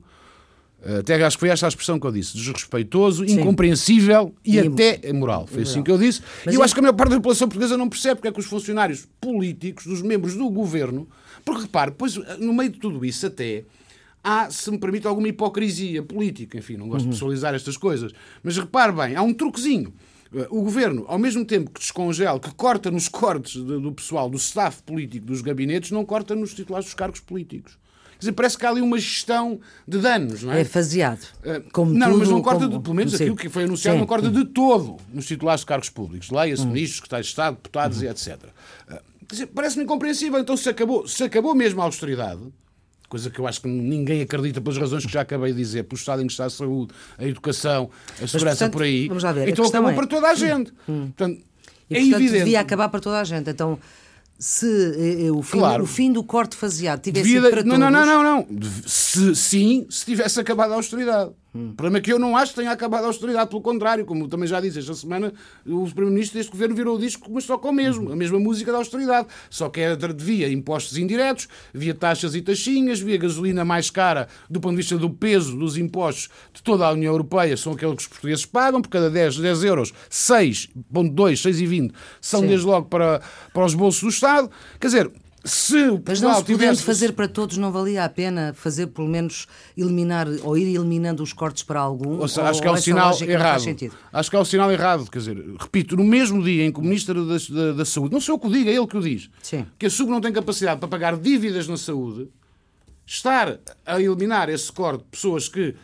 [0.99, 3.39] até acho que foi esta a expressão que eu disse: desrespeitoso, Sim.
[3.39, 5.47] incompreensível e, e até moral.
[5.47, 6.21] Foi assim que eu disse.
[6.45, 6.65] Mas e eu é...
[6.65, 9.07] acho que a maior parte da população portuguesa não percebe porque é que os funcionários
[9.21, 11.07] políticos, dos membros do governo,
[11.45, 13.63] porque repare, depois, no meio de tudo isso, até
[14.21, 16.57] há, se me permite, alguma hipocrisia política.
[16.57, 17.11] Enfim, não gosto uhum.
[17.11, 18.11] de pessoalizar estas coisas.
[18.43, 19.93] Mas repare bem, há um truquezinho.
[20.49, 24.81] O governo, ao mesmo tempo que descongela, que corta nos cortes do pessoal, do staff
[24.81, 27.77] político dos gabinetes, não corta nos titulares dos cargos políticos
[28.23, 30.61] dizer, parece que há ali uma gestão de danos, não é?
[30.61, 31.23] É faseado.
[31.43, 32.77] Uh, como não, tudo, mas não corta, como...
[32.77, 33.99] de, pelo menos aquilo que foi anunciado, Sim.
[33.99, 36.29] não corta de todo nos titulares de cargos públicos.
[36.29, 36.67] Leia-se hum.
[36.67, 38.05] ministros, secretários de Estado, deputados hum.
[38.05, 38.37] e etc.
[38.89, 40.39] Uh, Parece-me incompreensível.
[40.39, 42.41] Então, se acabou, se acabou mesmo a austeridade,
[43.09, 45.99] coisa que eu acho que ninguém acredita pelas razões que já acabei de dizer, pelo
[45.99, 47.89] estado em que está a saúde, a educação,
[48.21, 49.07] a segurança Mas, portanto, por aí.
[49.07, 49.49] Vamos lá ver.
[49.49, 49.93] Então acabou é...
[49.93, 50.73] para toda a gente.
[50.89, 51.11] Hum.
[51.15, 51.41] Portanto,
[51.89, 52.43] e, é portanto, evidente.
[52.43, 53.49] devia acabar para toda a gente.
[53.49, 53.77] Então,
[54.43, 55.83] se eh, eh, o, fim, claro.
[55.83, 57.91] o fim do corte faseado tivesse Devia, sido para não, todos...
[57.93, 58.61] Não, não, não, não.
[58.85, 61.31] Se, sim, se tivesse acabado a austeridade.
[61.55, 61.69] Hum.
[61.71, 64.27] O problema é que eu não acho que tenha acabado a austeridade, pelo contrário, como
[64.27, 65.31] também já disse, esta semana
[65.65, 68.71] o Primeiro-Ministro deste governo virou o disco, mas só com o mesmo, a mesma música
[68.71, 69.27] da austeridade.
[69.49, 74.59] Só que era via impostos indiretos, via taxas e taxinhas, via gasolina mais cara do
[74.59, 78.01] ponto de vista do peso dos impostos de toda a União Europeia, são aqueles que
[78.01, 82.47] os portugueses pagam, por cada 10, 10 euros, 6,2, 6,20 são Sim.
[82.47, 83.21] desde logo para,
[83.53, 84.49] para os bolsos do Estado.
[84.79, 85.11] Quer dizer,
[85.43, 86.83] se o Mas não se tivesse...
[86.83, 91.33] fazer para todos, não valia a pena fazer pelo menos eliminar ou ir eliminando os
[91.33, 92.19] cortes para algum?
[92.19, 93.63] Ou seja, acho que é o sinal errado.
[94.13, 95.09] Acho que é o sinal errado.
[95.11, 98.21] Quer dizer, repito, no mesmo dia em que o Ministro da, da, da Saúde, não
[98.21, 99.65] sou eu que o diga, é ele que o diz, Sim.
[99.77, 102.29] que a SUB não tem capacidade para pagar dívidas na saúde,
[103.05, 105.75] estar a eliminar esse corte de pessoas que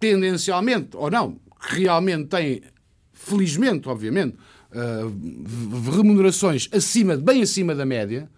[0.00, 2.62] tendencialmente, ou não, realmente têm,
[3.12, 4.36] felizmente, obviamente,
[4.72, 8.30] uh, remunerações acima, bem acima da média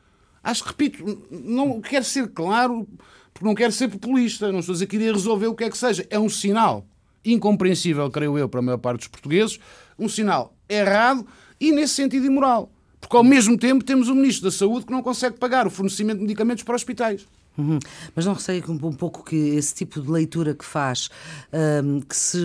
[0.49, 2.89] Acho repito, não quero ser claro,
[3.35, 4.51] porque não quero ser populista.
[4.51, 6.07] Não estou a que iria resolver o que é que seja.
[6.09, 6.87] É um sinal
[7.23, 9.61] incompreensível, creio eu, para a maior parte dos portugueses,
[9.99, 11.27] um sinal errado
[11.61, 12.73] e, nesse sentido, imoral.
[12.99, 16.17] Porque, ao mesmo tempo, temos um Ministro da Saúde que não consegue pagar o fornecimento
[16.17, 17.27] de medicamentos para hospitais.
[17.59, 17.81] Uhum.
[18.15, 21.11] Mas não receio um, um pouco que esse tipo de leitura que faz,
[21.53, 22.39] um, que se,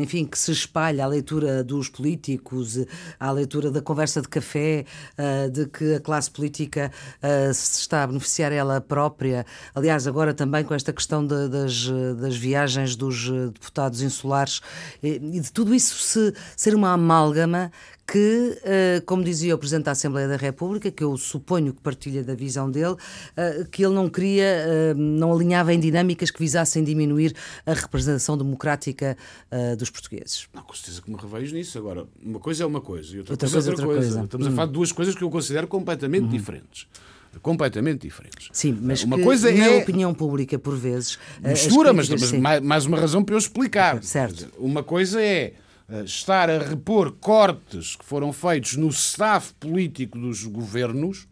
[0.00, 2.76] enfim, que se espalha a leitura dos políticos,
[3.20, 4.84] a leitura da conversa de café,
[5.16, 6.90] uh, de que a classe política
[7.22, 9.46] uh, se está a beneficiar ela própria.
[9.72, 11.88] Aliás, agora também com esta questão de, das,
[12.20, 14.60] das viagens dos deputados insulares
[15.02, 17.70] e de tudo isso se, ser uma amálgama
[18.10, 22.24] que, eh, como dizia o Presidente da Assembleia da República, que eu suponho que partilha
[22.24, 22.96] da visão dele,
[23.36, 27.34] eh, que ele não queria, eh, não alinhava em dinâmicas que visassem diminuir
[27.66, 29.16] a representação democrática
[29.76, 30.46] dos portugueses.
[30.54, 31.76] Não, com certeza que me revejo nisso.
[31.76, 34.00] Agora, uma coisa é uma coisa e outra, outra coisa é outra coisa.
[34.00, 34.24] coisa.
[34.24, 34.50] Estamos hum.
[34.50, 36.28] a falar de duas coisas que eu considero completamente hum.
[36.28, 36.86] diferentes
[37.42, 38.48] completamente diferentes.
[38.52, 42.98] Sim, mas uma coisa na é opinião pública por vezes mistura, mas, mas mais uma
[42.98, 44.02] razão para eu explicar.
[44.02, 44.48] Certo.
[44.58, 45.52] Uma coisa é
[46.04, 51.26] estar a repor cortes que foram feitos no staff político dos governos.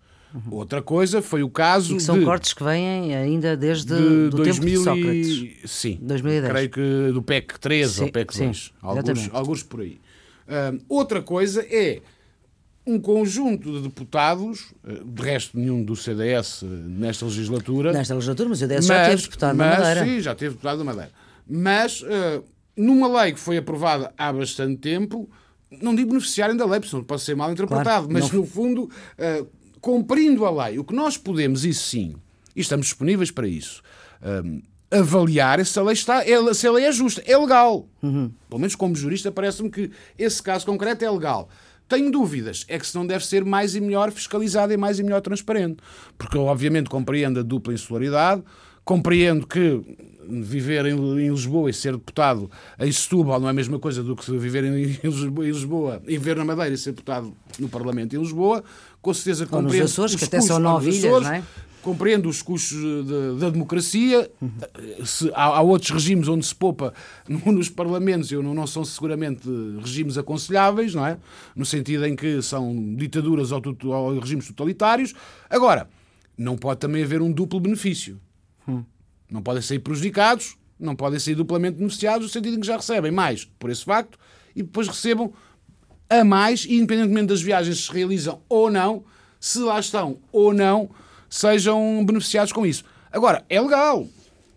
[0.51, 4.29] Outra coisa foi o caso e que são de, cortes que vêm ainda desde de
[4.29, 5.71] do 2000 tempo de Sócrates.
[5.71, 6.53] Sim, 2010.
[6.53, 9.99] creio que do PEC 13 sim, ou PEC 2, sim, alguns, alguns por aí.
[10.47, 12.03] Uh, outra coisa é
[12.87, 17.93] um conjunto de deputados, eh, de resto nenhum do CDS nesta legislatura.
[17.93, 20.05] Nesta legislatura, mas o CDS mas, já teve deputado mas, na Madeira.
[20.05, 21.11] Sim, já teve deputado na Madeira.
[21.49, 22.45] Mas uh,
[22.77, 25.29] numa lei que foi aprovada há bastante tempo,
[25.81, 28.41] não digo beneficiarem da lei, porque não pode ser mal interpretado, claro, mas não...
[28.41, 29.47] no fundo, uh,
[29.81, 32.15] cumprindo a lei, o que nós podemos, isso sim,
[32.55, 33.83] e estamos disponíveis para isso,
[34.23, 36.23] um, eh, avaliar se a lei está,
[36.55, 37.89] se a lei é justa, é legal.
[38.03, 38.31] Uhum.
[38.49, 41.49] Pelo menos como jurista, parece-me que esse caso concreto é legal.
[41.89, 45.03] Tenho dúvidas, é que se não deve ser mais e melhor fiscalizado e mais e
[45.03, 45.79] melhor transparente.
[46.17, 48.43] Porque eu, obviamente, compreendo a dupla insularidade,
[48.85, 49.83] compreendo que
[50.29, 54.31] viver em, Lisboa e ser deputado em Setúbal não é a mesma coisa do que
[54.37, 58.63] viver em, Lisboa, e viver na Madeira e ser deputado no Parlamento em Lisboa.
[59.01, 59.85] Com certeza compreendo.
[59.85, 61.43] Açores, que até são nove ilhas, não é?
[61.83, 62.77] Compreendo os custos
[63.39, 64.29] da democracia.
[65.05, 66.93] Se, há, há, outros regimes onde se poupa
[67.29, 69.49] nos parlamentos, eu não, não são seguramente
[69.81, 71.17] regimes aconselháveis, não é?
[71.55, 75.15] No sentido em que são ditaduras ou, ou regimes totalitários.
[75.49, 75.89] Agora,
[76.37, 78.21] não pode também haver um duplo benefício.
[79.31, 83.11] Não podem sair prejudicados, não podem sair duplamente beneficiados, no sentido em que já recebem
[83.11, 84.19] mais por esse facto
[84.55, 85.33] e depois recebam
[86.09, 89.05] a mais, independentemente das viagens se realizam ou não,
[89.41, 90.89] se lá estão ou não
[91.29, 92.85] sejam beneficiados com isso.
[93.11, 94.07] Agora, é legal.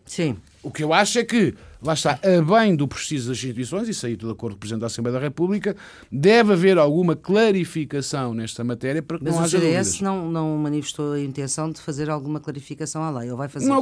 [0.06, 0.38] Sim.
[0.62, 4.06] O que eu acho é que lá está, a bem do preciso das instituições, isso
[4.06, 5.76] aí de acordo com o Presidente da Assembleia da República,
[6.12, 10.02] deve haver alguma clarificação nesta matéria para que Mas não o haja CDS dúvidas.
[10.02, 13.66] não, não manifestou a intenção de fazer alguma clarificação à lei, ou vai fazer?
[13.68, 13.82] Não,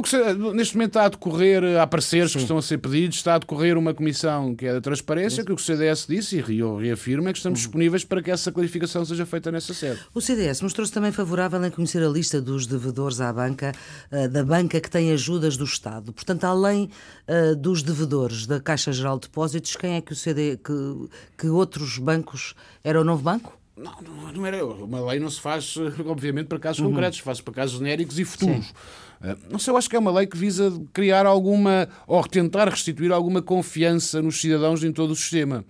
[0.54, 3.76] neste momento está a decorrer, há pareceres que estão a ser pedidos, está a decorrer
[3.76, 7.30] uma comissão que é da transparência, que o que o CDS disse e re- reafirma
[7.30, 9.98] é que estamos disponíveis para que essa clarificação seja feita nessa sede.
[10.14, 13.72] O CDS mostrou-se também favorável em conhecer a lista dos devedores à banca,
[14.10, 16.12] eh, da banca que tem ajudas do Estado.
[16.12, 16.90] Portanto, além
[17.26, 20.72] eh, dos devedores da Caixa Geral de Depósitos, quem é que o CD, que,
[21.36, 23.58] que outros bancos era o novo banco?
[23.76, 24.64] Não, não, não era.
[24.64, 28.24] Uma lei não se faz, eh, obviamente, para casos concretos, faz para casos genéricos e
[28.24, 28.74] futuros.
[29.22, 32.68] Eh, Não sei, eu acho que é uma lei que visa criar alguma, ou tentar
[32.68, 35.64] restituir alguma confiança nos cidadãos em todo o sistema.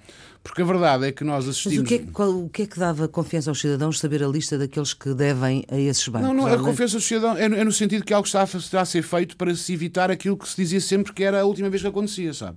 [0.48, 1.78] Porque a verdade é que nós Mas assistimos.
[1.80, 4.26] o que, é, que- qual- o que é que dava confiança aos cidadãos saber a
[4.28, 6.26] lista daqueles que devem a esses bancos?
[6.26, 8.44] Não, não, a confiança do cidadão é, no- é no sentido que algo está a,
[8.44, 11.44] está a ser feito para se evitar aquilo que se dizia sempre que era a
[11.44, 12.56] última vez que acontecia, sabe?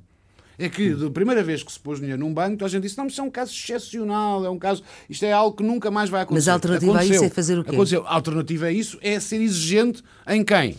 [0.58, 3.06] É que, da primeira vez que se pôs dinheiro num banco, a gente disse: não,
[3.06, 4.84] mas isso é um caso excepcional, é um caso.
[5.10, 6.46] Isto é algo que nunca mais vai acontecer.
[6.46, 7.28] Mas a alternativa a isso Aconteceu.
[7.28, 7.72] é fazer o quê?
[7.76, 8.06] Aconteceu.
[8.08, 10.78] A alternativa a isso é ser exigente em quem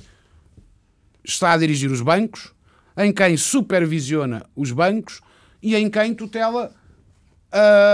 [1.24, 2.52] está a dirigir os bancos,
[2.96, 5.20] em quem supervisiona os bancos
[5.62, 6.72] e em quem tutela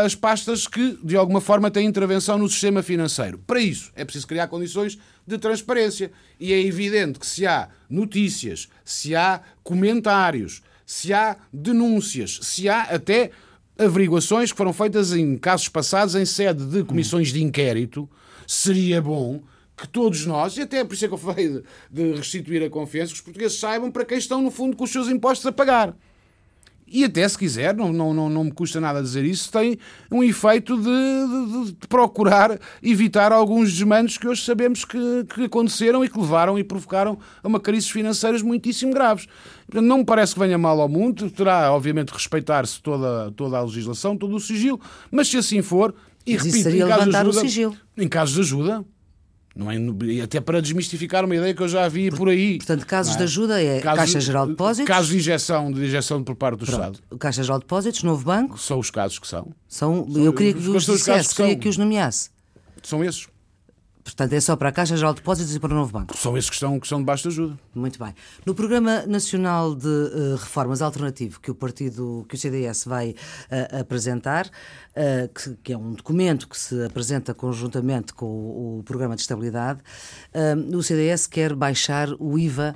[0.05, 3.39] as pastas que, de alguma forma, têm intervenção no sistema financeiro.
[3.39, 4.97] Para isso, é preciso criar condições
[5.27, 6.13] de transparência.
[6.39, 12.83] E é evidente que se há notícias, se há comentários, se há denúncias, se há
[12.83, 13.33] até
[13.77, 18.09] averiguações que foram feitas em casos passados em sede de comissões de inquérito,
[18.47, 19.43] seria bom
[19.77, 22.71] que todos nós, e até por isso é que eu falei de, de restituir a
[22.71, 25.53] confiança, que os portugueses saibam para quem estão, no fundo, com os seus impostos a
[25.53, 25.95] pagar.
[26.91, 29.79] E até se quiser, não, não, não, não me custa nada dizer isso, tem
[30.11, 34.99] um efeito de, de- de procurar evitar alguns desmandos que hoje sabemos que,
[35.35, 39.27] que aconteceram e que levaram e provocaram a uma crises financeiras muitíssimo graves.
[39.73, 44.17] Não me parece que venha mal ao mundo, terá obviamente respeitar-se toda, toda a legislação,
[44.17, 44.81] todo o sigilo,
[45.11, 45.95] mas se assim for,
[46.27, 47.77] e Mas repito, em casos de levantar o ajuda, sigilo.
[47.97, 48.85] em casos de ajuda,
[49.59, 49.77] não é,
[50.23, 52.59] até para desmistificar uma ideia que eu já vi por aí.
[52.59, 55.85] Portanto, casos não de ajuda é Casos- Caixa Geral de Depósitos, Casos de injeção, de
[55.85, 56.99] injeção por parte do Estado.
[57.19, 59.49] Caixa Geral de Depósitos, Novo Banco, São os casos que são.
[59.69, 62.31] são, eu queria que os- os dissesse, que queria que os nomeasse.
[62.83, 63.27] São esses.
[64.09, 66.17] Portanto, é só para a Caixa Geral de Depósitos e para o Novo Banco.
[66.17, 67.59] São esses que estão, que estão debaixo de ajuda.
[67.75, 68.15] Muito bem.
[68.47, 73.15] No Programa Nacional de eh, Reformas Alternativo que o partido, que o CDS vai
[73.51, 74.49] eh, apresentar,
[74.95, 79.21] eh, que, que é um documento que se apresenta conjuntamente com o, o Programa de
[79.23, 79.81] Estabilidade,
[80.75, 82.75] o CDS quer baixar o IVA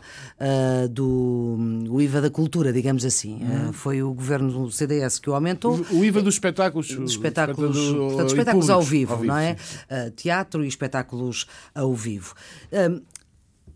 [0.90, 1.56] do
[1.90, 3.40] o IVA da cultura, digamos assim.
[3.42, 5.80] Eh, foi o governo do CDS que o aumentou.
[5.90, 6.88] O IVA dos espetáculos.
[6.94, 9.10] Dos espetáculos, do- portanto, espetáculos ao públicos.
[9.18, 9.56] vivo, não é?
[9.90, 10.68] Uh, teatro e
[11.30, 12.34] espetáculos ao vivo.
[12.72, 13.02] Um,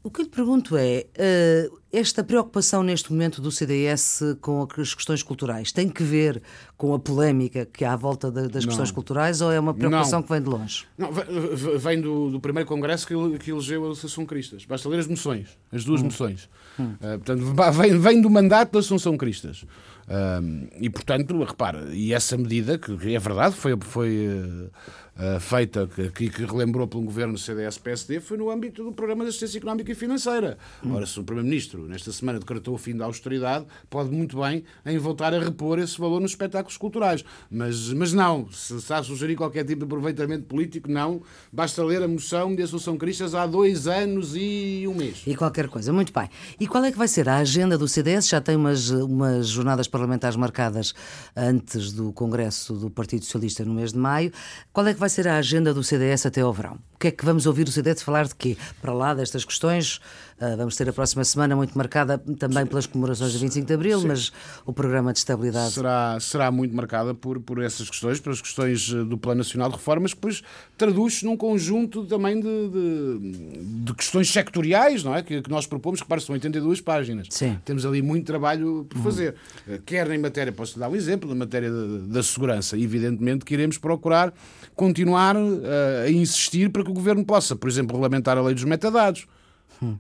[0.03, 4.95] o que eu lhe pergunto é: uh, esta preocupação neste momento do CDS com as
[4.95, 6.41] questões culturais tem que ver
[6.77, 10.21] com a polémica que há à volta da- das questões culturais ou é uma preocupação
[10.21, 10.23] Não.
[10.27, 10.85] que vem de longe?
[10.97, 14.65] Não, ve- ve- vem do, do primeiro congresso que, que elegeu a Assunção Cristas.
[14.65, 16.49] Basta ler as moções, as duas moções.
[16.79, 19.65] Ah, portanto, va- vem, vem do mandato da Assunção Cristas.
[20.07, 20.41] Ah,
[20.79, 24.71] e, portanto, repara, e essa medida, que é verdade, foi, foi
[25.19, 29.57] ah, feita, que, que relembrou pelo governo CDS-PSD, foi no âmbito do Programa de Assistência
[29.57, 30.59] Económica e Financeira.
[30.91, 34.99] Ora, se o Primeiro-Ministro, nesta semana, decretou o fim da austeridade, pode muito bem em
[34.99, 37.25] voltar a repor esse valor nos espetáculos culturais.
[37.51, 41.23] Mas, mas não, se está a sugerir qualquer tipo de aproveitamento político, não.
[41.51, 45.23] Basta ler a moção de Assunção Cristas há dois anos e um mês.
[45.27, 46.29] E qualquer coisa, muito bem.
[46.61, 48.29] E qual é que vai ser a agenda do CDS?
[48.29, 50.93] Já tem umas, umas jornadas parlamentares marcadas
[51.35, 54.31] antes do Congresso do Partido Socialista no mês de maio.
[54.75, 56.79] Qual é que vai ser a agenda do CDS até ao verão?
[56.95, 58.57] O que é que vamos ouvir o CDS falar de quê?
[58.81, 60.01] Para lá destas questões,
[60.39, 64.03] ah, vamos ter a próxima semana muito marcada também pelas comemorações do 25 de Abril,
[64.07, 64.31] mas
[64.67, 65.73] o programa de estabilidade.
[65.73, 69.77] Será, será muito marcada por, por essas questões, pelas questões eh, do Plano Nacional de
[69.77, 70.43] Reformas, que depois
[70.77, 75.23] traduz-se num conjunto também de, de, de questões sectoriais, não é?
[75.23, 77.29] Que, que nós propomos, que parecem 82 páginas.
[77.31, 77.59] Sim.
[77.65, 79.37] Temos ali muito trabalho por fazer.
[79.67, 82.77] Eh, Quer em matéria, posso dar um exemplo, na matéria da, da segurança.
[82.77, 84.35] Evidentemente que iremos procurar
[84.75, 88.65] continuar eh, a insistir para que o Governo possa, por exemplo, regulamentar a lei dos
[88.65, 89.27] metadados.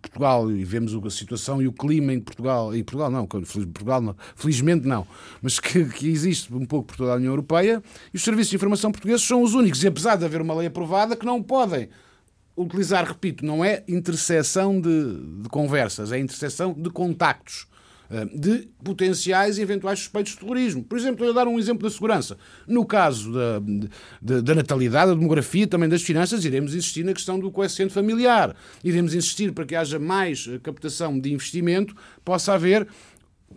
[0.00, 4.16] Portugal e vemos a situação e o clima em Portugal, e Portugal não, Portugal não,
[4.34, 5.06] felizmente não,
[5.42, 8.56] mas que, que existe um pouco por toda a União Europeia e os serviços de
[8.56, 11.88] informação portugueses são os únicos, e apesar de haver uma lei aprovada, que não podem
[12.56, 17.66] utilizar, repito, não é interseção de, de conversas, é interseção de contactos.
[18.34, 20.84] De potenciais e eventuais suspeitos de terrorismo.
[20.84, 22.36] Por exemplo, eu dar um exemplo da segurança.
[22.66, 23.61] No caso da,
[24.22, 28.54] da, da, natalidade, da demografia, também das finanças, iremos insistir na questão do coeficiente familiar.
[28.84, 32.86] Iremos insistir para que haja mais captação de investimento, possa haver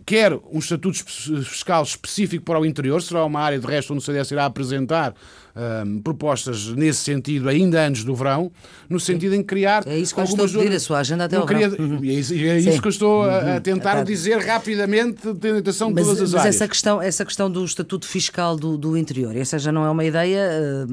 [0.06, 1.04] quer um estatuto
[1.44, 5.14] fiscal específico para o interior, será uma área de resto onde o CDS irá apresentar
[5.56, 8.50] um, propostas nesse sentido ainda antes do verão,
[8.88, 9.86] no sentido em criar.
[9.86, 12.00] É isso que eu estou a pedir, a sua agenda até ao queria, verão.
[12.02, 14.04] É isso, é isso que eu estou a, a tentar uhum.
[14.04, 16.54] dizer rapidamente, tendo atenção de todas as mas áreas.
[16.56, 20.04] Essa questão, essa questão do estatuto fiscal do, do interior, essa já não é uma
[20.04, 20.86] ideia,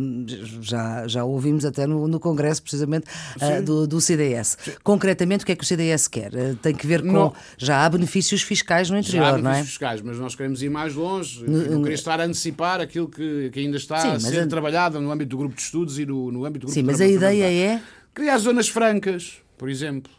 [0.62, 3.06] já, já ouvimos até no, no Congresso, precisamente,
[3.38, 4.58] uh, do, do CDS.
[4.60, 4.72] Sim.
[4.84, 6.34] Concretamente, o que é que o CDS quer?
[6.34, 7.12] Uh, tem que ver com.
[7.12, 7.34] Não.
[7.58, 9.64] Já há benefícios fiscais no interior, já há não é?
[9.64, 11.44] fiscais, mas nós queremos ir mais longe.
[11.44, 15.00] No, não queria estar a antecipar aquilo que, que ainda está Sim, a ser trabalhado
[15.00, 17.08] no âmbito do grupo de estudos e no, no âmbito do grupo Sim, mas a
[17.08, 17.82] ideia é.
[18.14, 20.12] Criar zonas francas, por exemplo.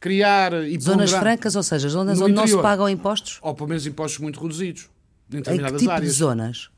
[0.00, 3.38] Criar e Zonas francas, ou seja, zonas onde interior, não se pagam impostos?
[3.42, 4.88] Ou pelo menos impostos muito reduzidos.
[5.30, 6.12] Em determinadas em que tipo áreas.
[6.12, 6.70] de zonas?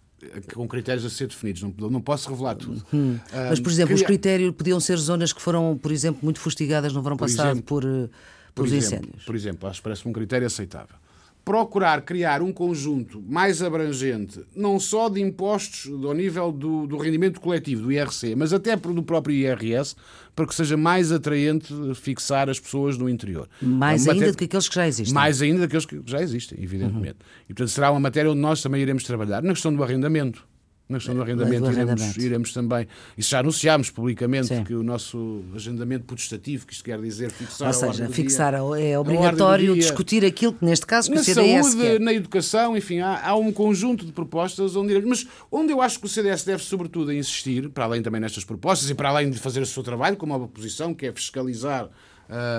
[0.53, 2.85] com critérios a ser definidos, não, não posso revelar tudo.
[2.93, 3.19] Hum.
[3.49, 7.03] Mas, por exemplo, os critérios podiam ser zonas que foram, por exemplo, muito fustigadas no
[7.03, 8.09] verão por passado exemplo, por, eh,
[8.55, 9.25] por, por exemplo, incêndios.
[9.25, 10.97] Por exemplo, acho que parece um critério aceitável
[11.45, 17.41] procurar criar um conjunto mais abrangente, não só de impostos ao nível do, do, rendimento
[17.41, 19.97] coletivo, do IRC, mas até do próprio IRS,
[20.35, 23.49] para que seja mais atraente fixar as pessoas no interior.
[23.61, 24.33] Mais é ainda matéria...
[24.33, 25.15] do que aqueles que já existem.
[25.15, 27.17] Mais ainda daqueles que já existem, evidentemente.
[27.21, 27.45] Uhum.
[27.49, 29.43] E, portanto, será uma matéria onde nós também iremos trabalhar.
[29.43, 30.47] Na questão do arrendamento,
[30.91, 32.21] na questão do arrendamento, do iremos, arrendamento.
[32.21, 32.87] iremos, também.
[33.17, 34.65] Isso já anunciámos publicamente Sim.
[34.65, 38.99] que o nosso agendamento putestativo, que isto quer dizer fixar Ou seja, fixar dia, é
[38.99, 42.01] obrigatório discutir aquilo que neste caso que na o CDS saúde, quer.
[42.01, 45.25] na educação, enfim, há, há, um conjunto de propostas onde iremos.
[45.25, 48.91] Mas onde eu acho que o CDS deve, sobretudo, insistir, para além também nestas propostas
[48.91, 51.89] e para além de fazer o seu trabalho como a oposição, que é fiscalizar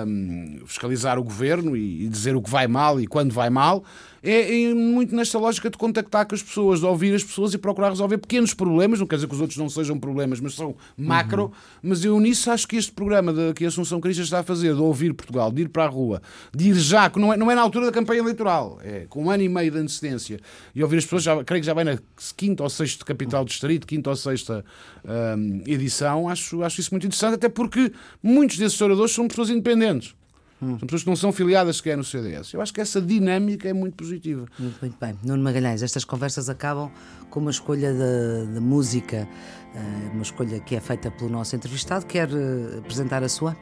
[0.06, 3.82] um, fiscalizar o governo e, e, dizer o que vai mal e quando vai mal,
[4.22, 7.58] é, é, muito nesta lógica de contactar com as pessoas, de ouvir as pessoas e
[7.58, 9.00] procurar resolver pequenos problemas.
[9.00, 11.44] Não quer dizer que os outros não sejam problemas, mas são macro.
[11.44, 11.50] Uhum.
[11.82, 14.74] Mas eu nisso acho que este programa de, que a Assunção Cristas está a fazer,
[14.74, 16.22] de ouvir Portugal, de ir para a rua,
[16.54, 19.24] de ir já, que não é, não é na altura da campanha eleitoral, é com
[19.24, 20.40] um ano e meio de antecedência,
[20.74, 21.98] e ouvir as pessoas, já, creio que já vai na
[22.36, 24.64] quinta ou sexta capital distrito, quinta ou sexta
[25.04, 27.92] um, edição, acho, acho isso muito interessante, até porque
[28.22, 30.14] muitos desses oradores são pessoas independentes.
[30.62, 30.78] Hum.
[30.78, 32.54] São pessoas que não são filiadas sequer no CDS.
[32.54, 34.46] Eu acho que essa dinâmica é muito positiva.
[34.58, 35.18] Muito, muito bem.
[35.24, 36.90] Nuno Magalhães, estas conversas acabam
[37.28, 39.28] com uma escolha de, de música,
[39.74, 42.06] eh, uma escolha que é feita pelo nosso entrevistado.
[42.06, 43.56] Quer eh, apresentar a sua?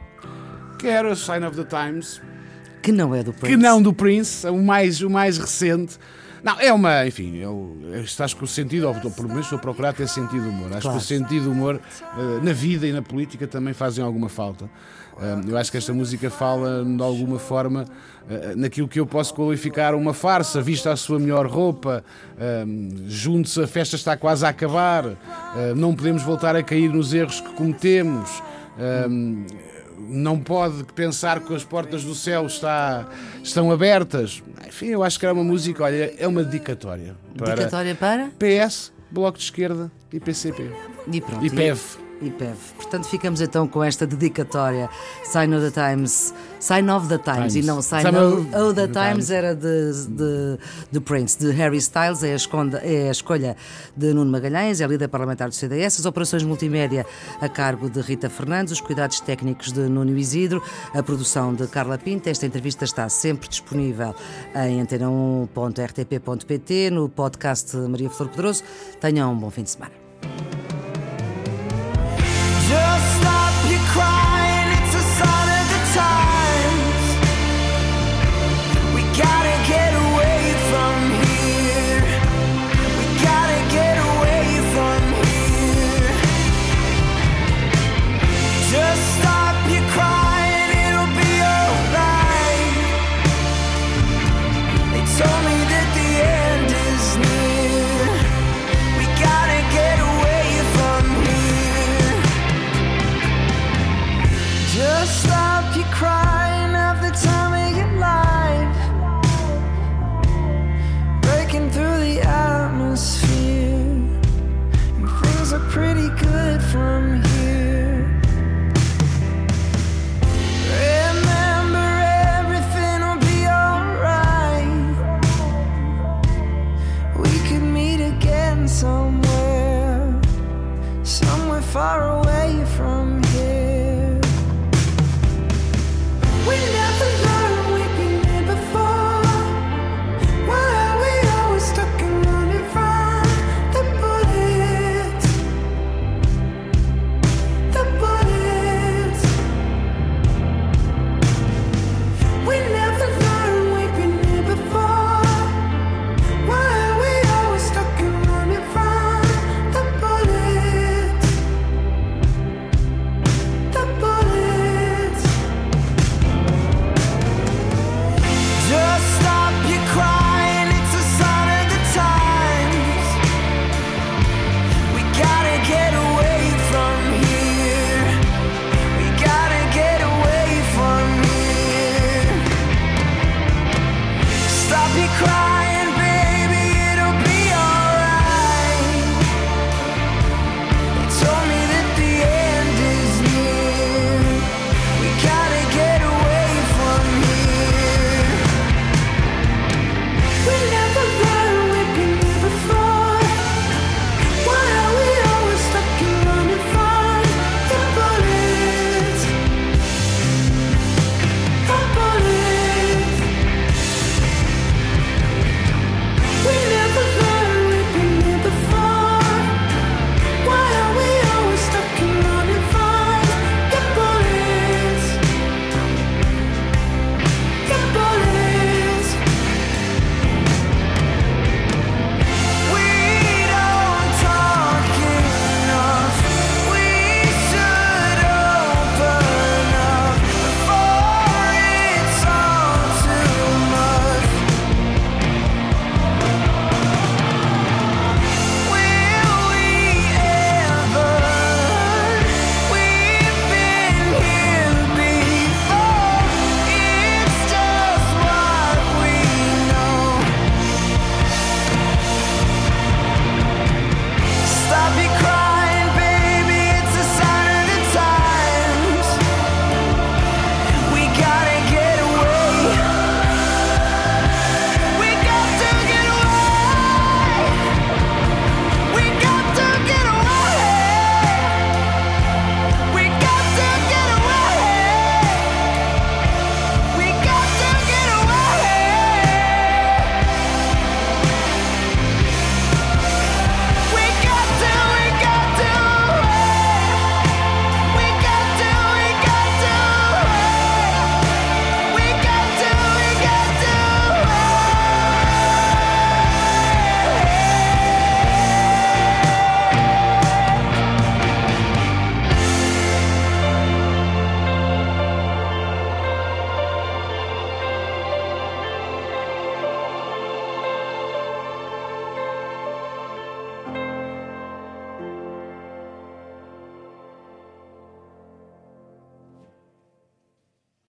[0.77, 2.21] Quero a Sign of the Times.
[2.83, 3.55] Que não é do Prince.
[3.55, 5.97] Que não do Prince, o mais, o mais recente.
[6.43, 9.61] Não, é uma, enfim, eu, eu acho que o sentido, ou pelo menos estou a
[9.61, 10.71] procurar ter sentido humor.
[10.73, 10.97] Acho claro.
[10.97, 11.79] que o sentido humor
[12.17, 14.67] uh, na vida e na política também fazem alguma falta.
[15.47, 19.93] Eu acho que esta música fala de alguma forma uh, naquilo que eu posso qualificar
[19.93, 22.03] uma farsa, vista a sua melhor roupa,
[23.07, 25.05] juntos a festa está quase a acabar,
[25.75, 28.41] não podemos voltar a cair nos erros que cometemos
[30.09, 33.07] não pode pensar que as portas do céu está,
[33.43, 34.41] estão abertas.
[34.67, 37.15] Enfim, eu acho que era uma música, olha, é uma dedicatória.
[37.37, 38.29] Para dedicatória para?
[38.39, 40.69] PS, Bloco de Esquerda e PCP.
[41.11, 41.45] E pronto.
[41.45, 41.79] E PEV.
[42.21, 42.55] IPEV.
[42.75, 44.87] Portanto, ficamos então com esta dedicatória
[45.23, 47.55] Sign of the Times, Sign of the Times, Times.
[47.55, 50.59] e não Sign, Sign of, of the Times, Times, era de, de,
[50.91, 53.55] de, Prince, de Harry Styles, é a, esconda, é a escolha
[53.95, 57.05] de Nuno Magalhães, é a líder parlamentar do CDS, as operações multimédia
[57.41, 60.61] a cargo de Rita Fernandes, os cuidados técnicos de Nuno Isidro,
[60.93, 62.29] a produção de Carla Pinta.
[62.29, 64.13] Esta entrevista está sempre disponível
[64.55, 68.63] em antena1.rtp.pt, no podcast Maria Flor Pedroso.
[68.99, 70.60] Tenham um bom fim de semana.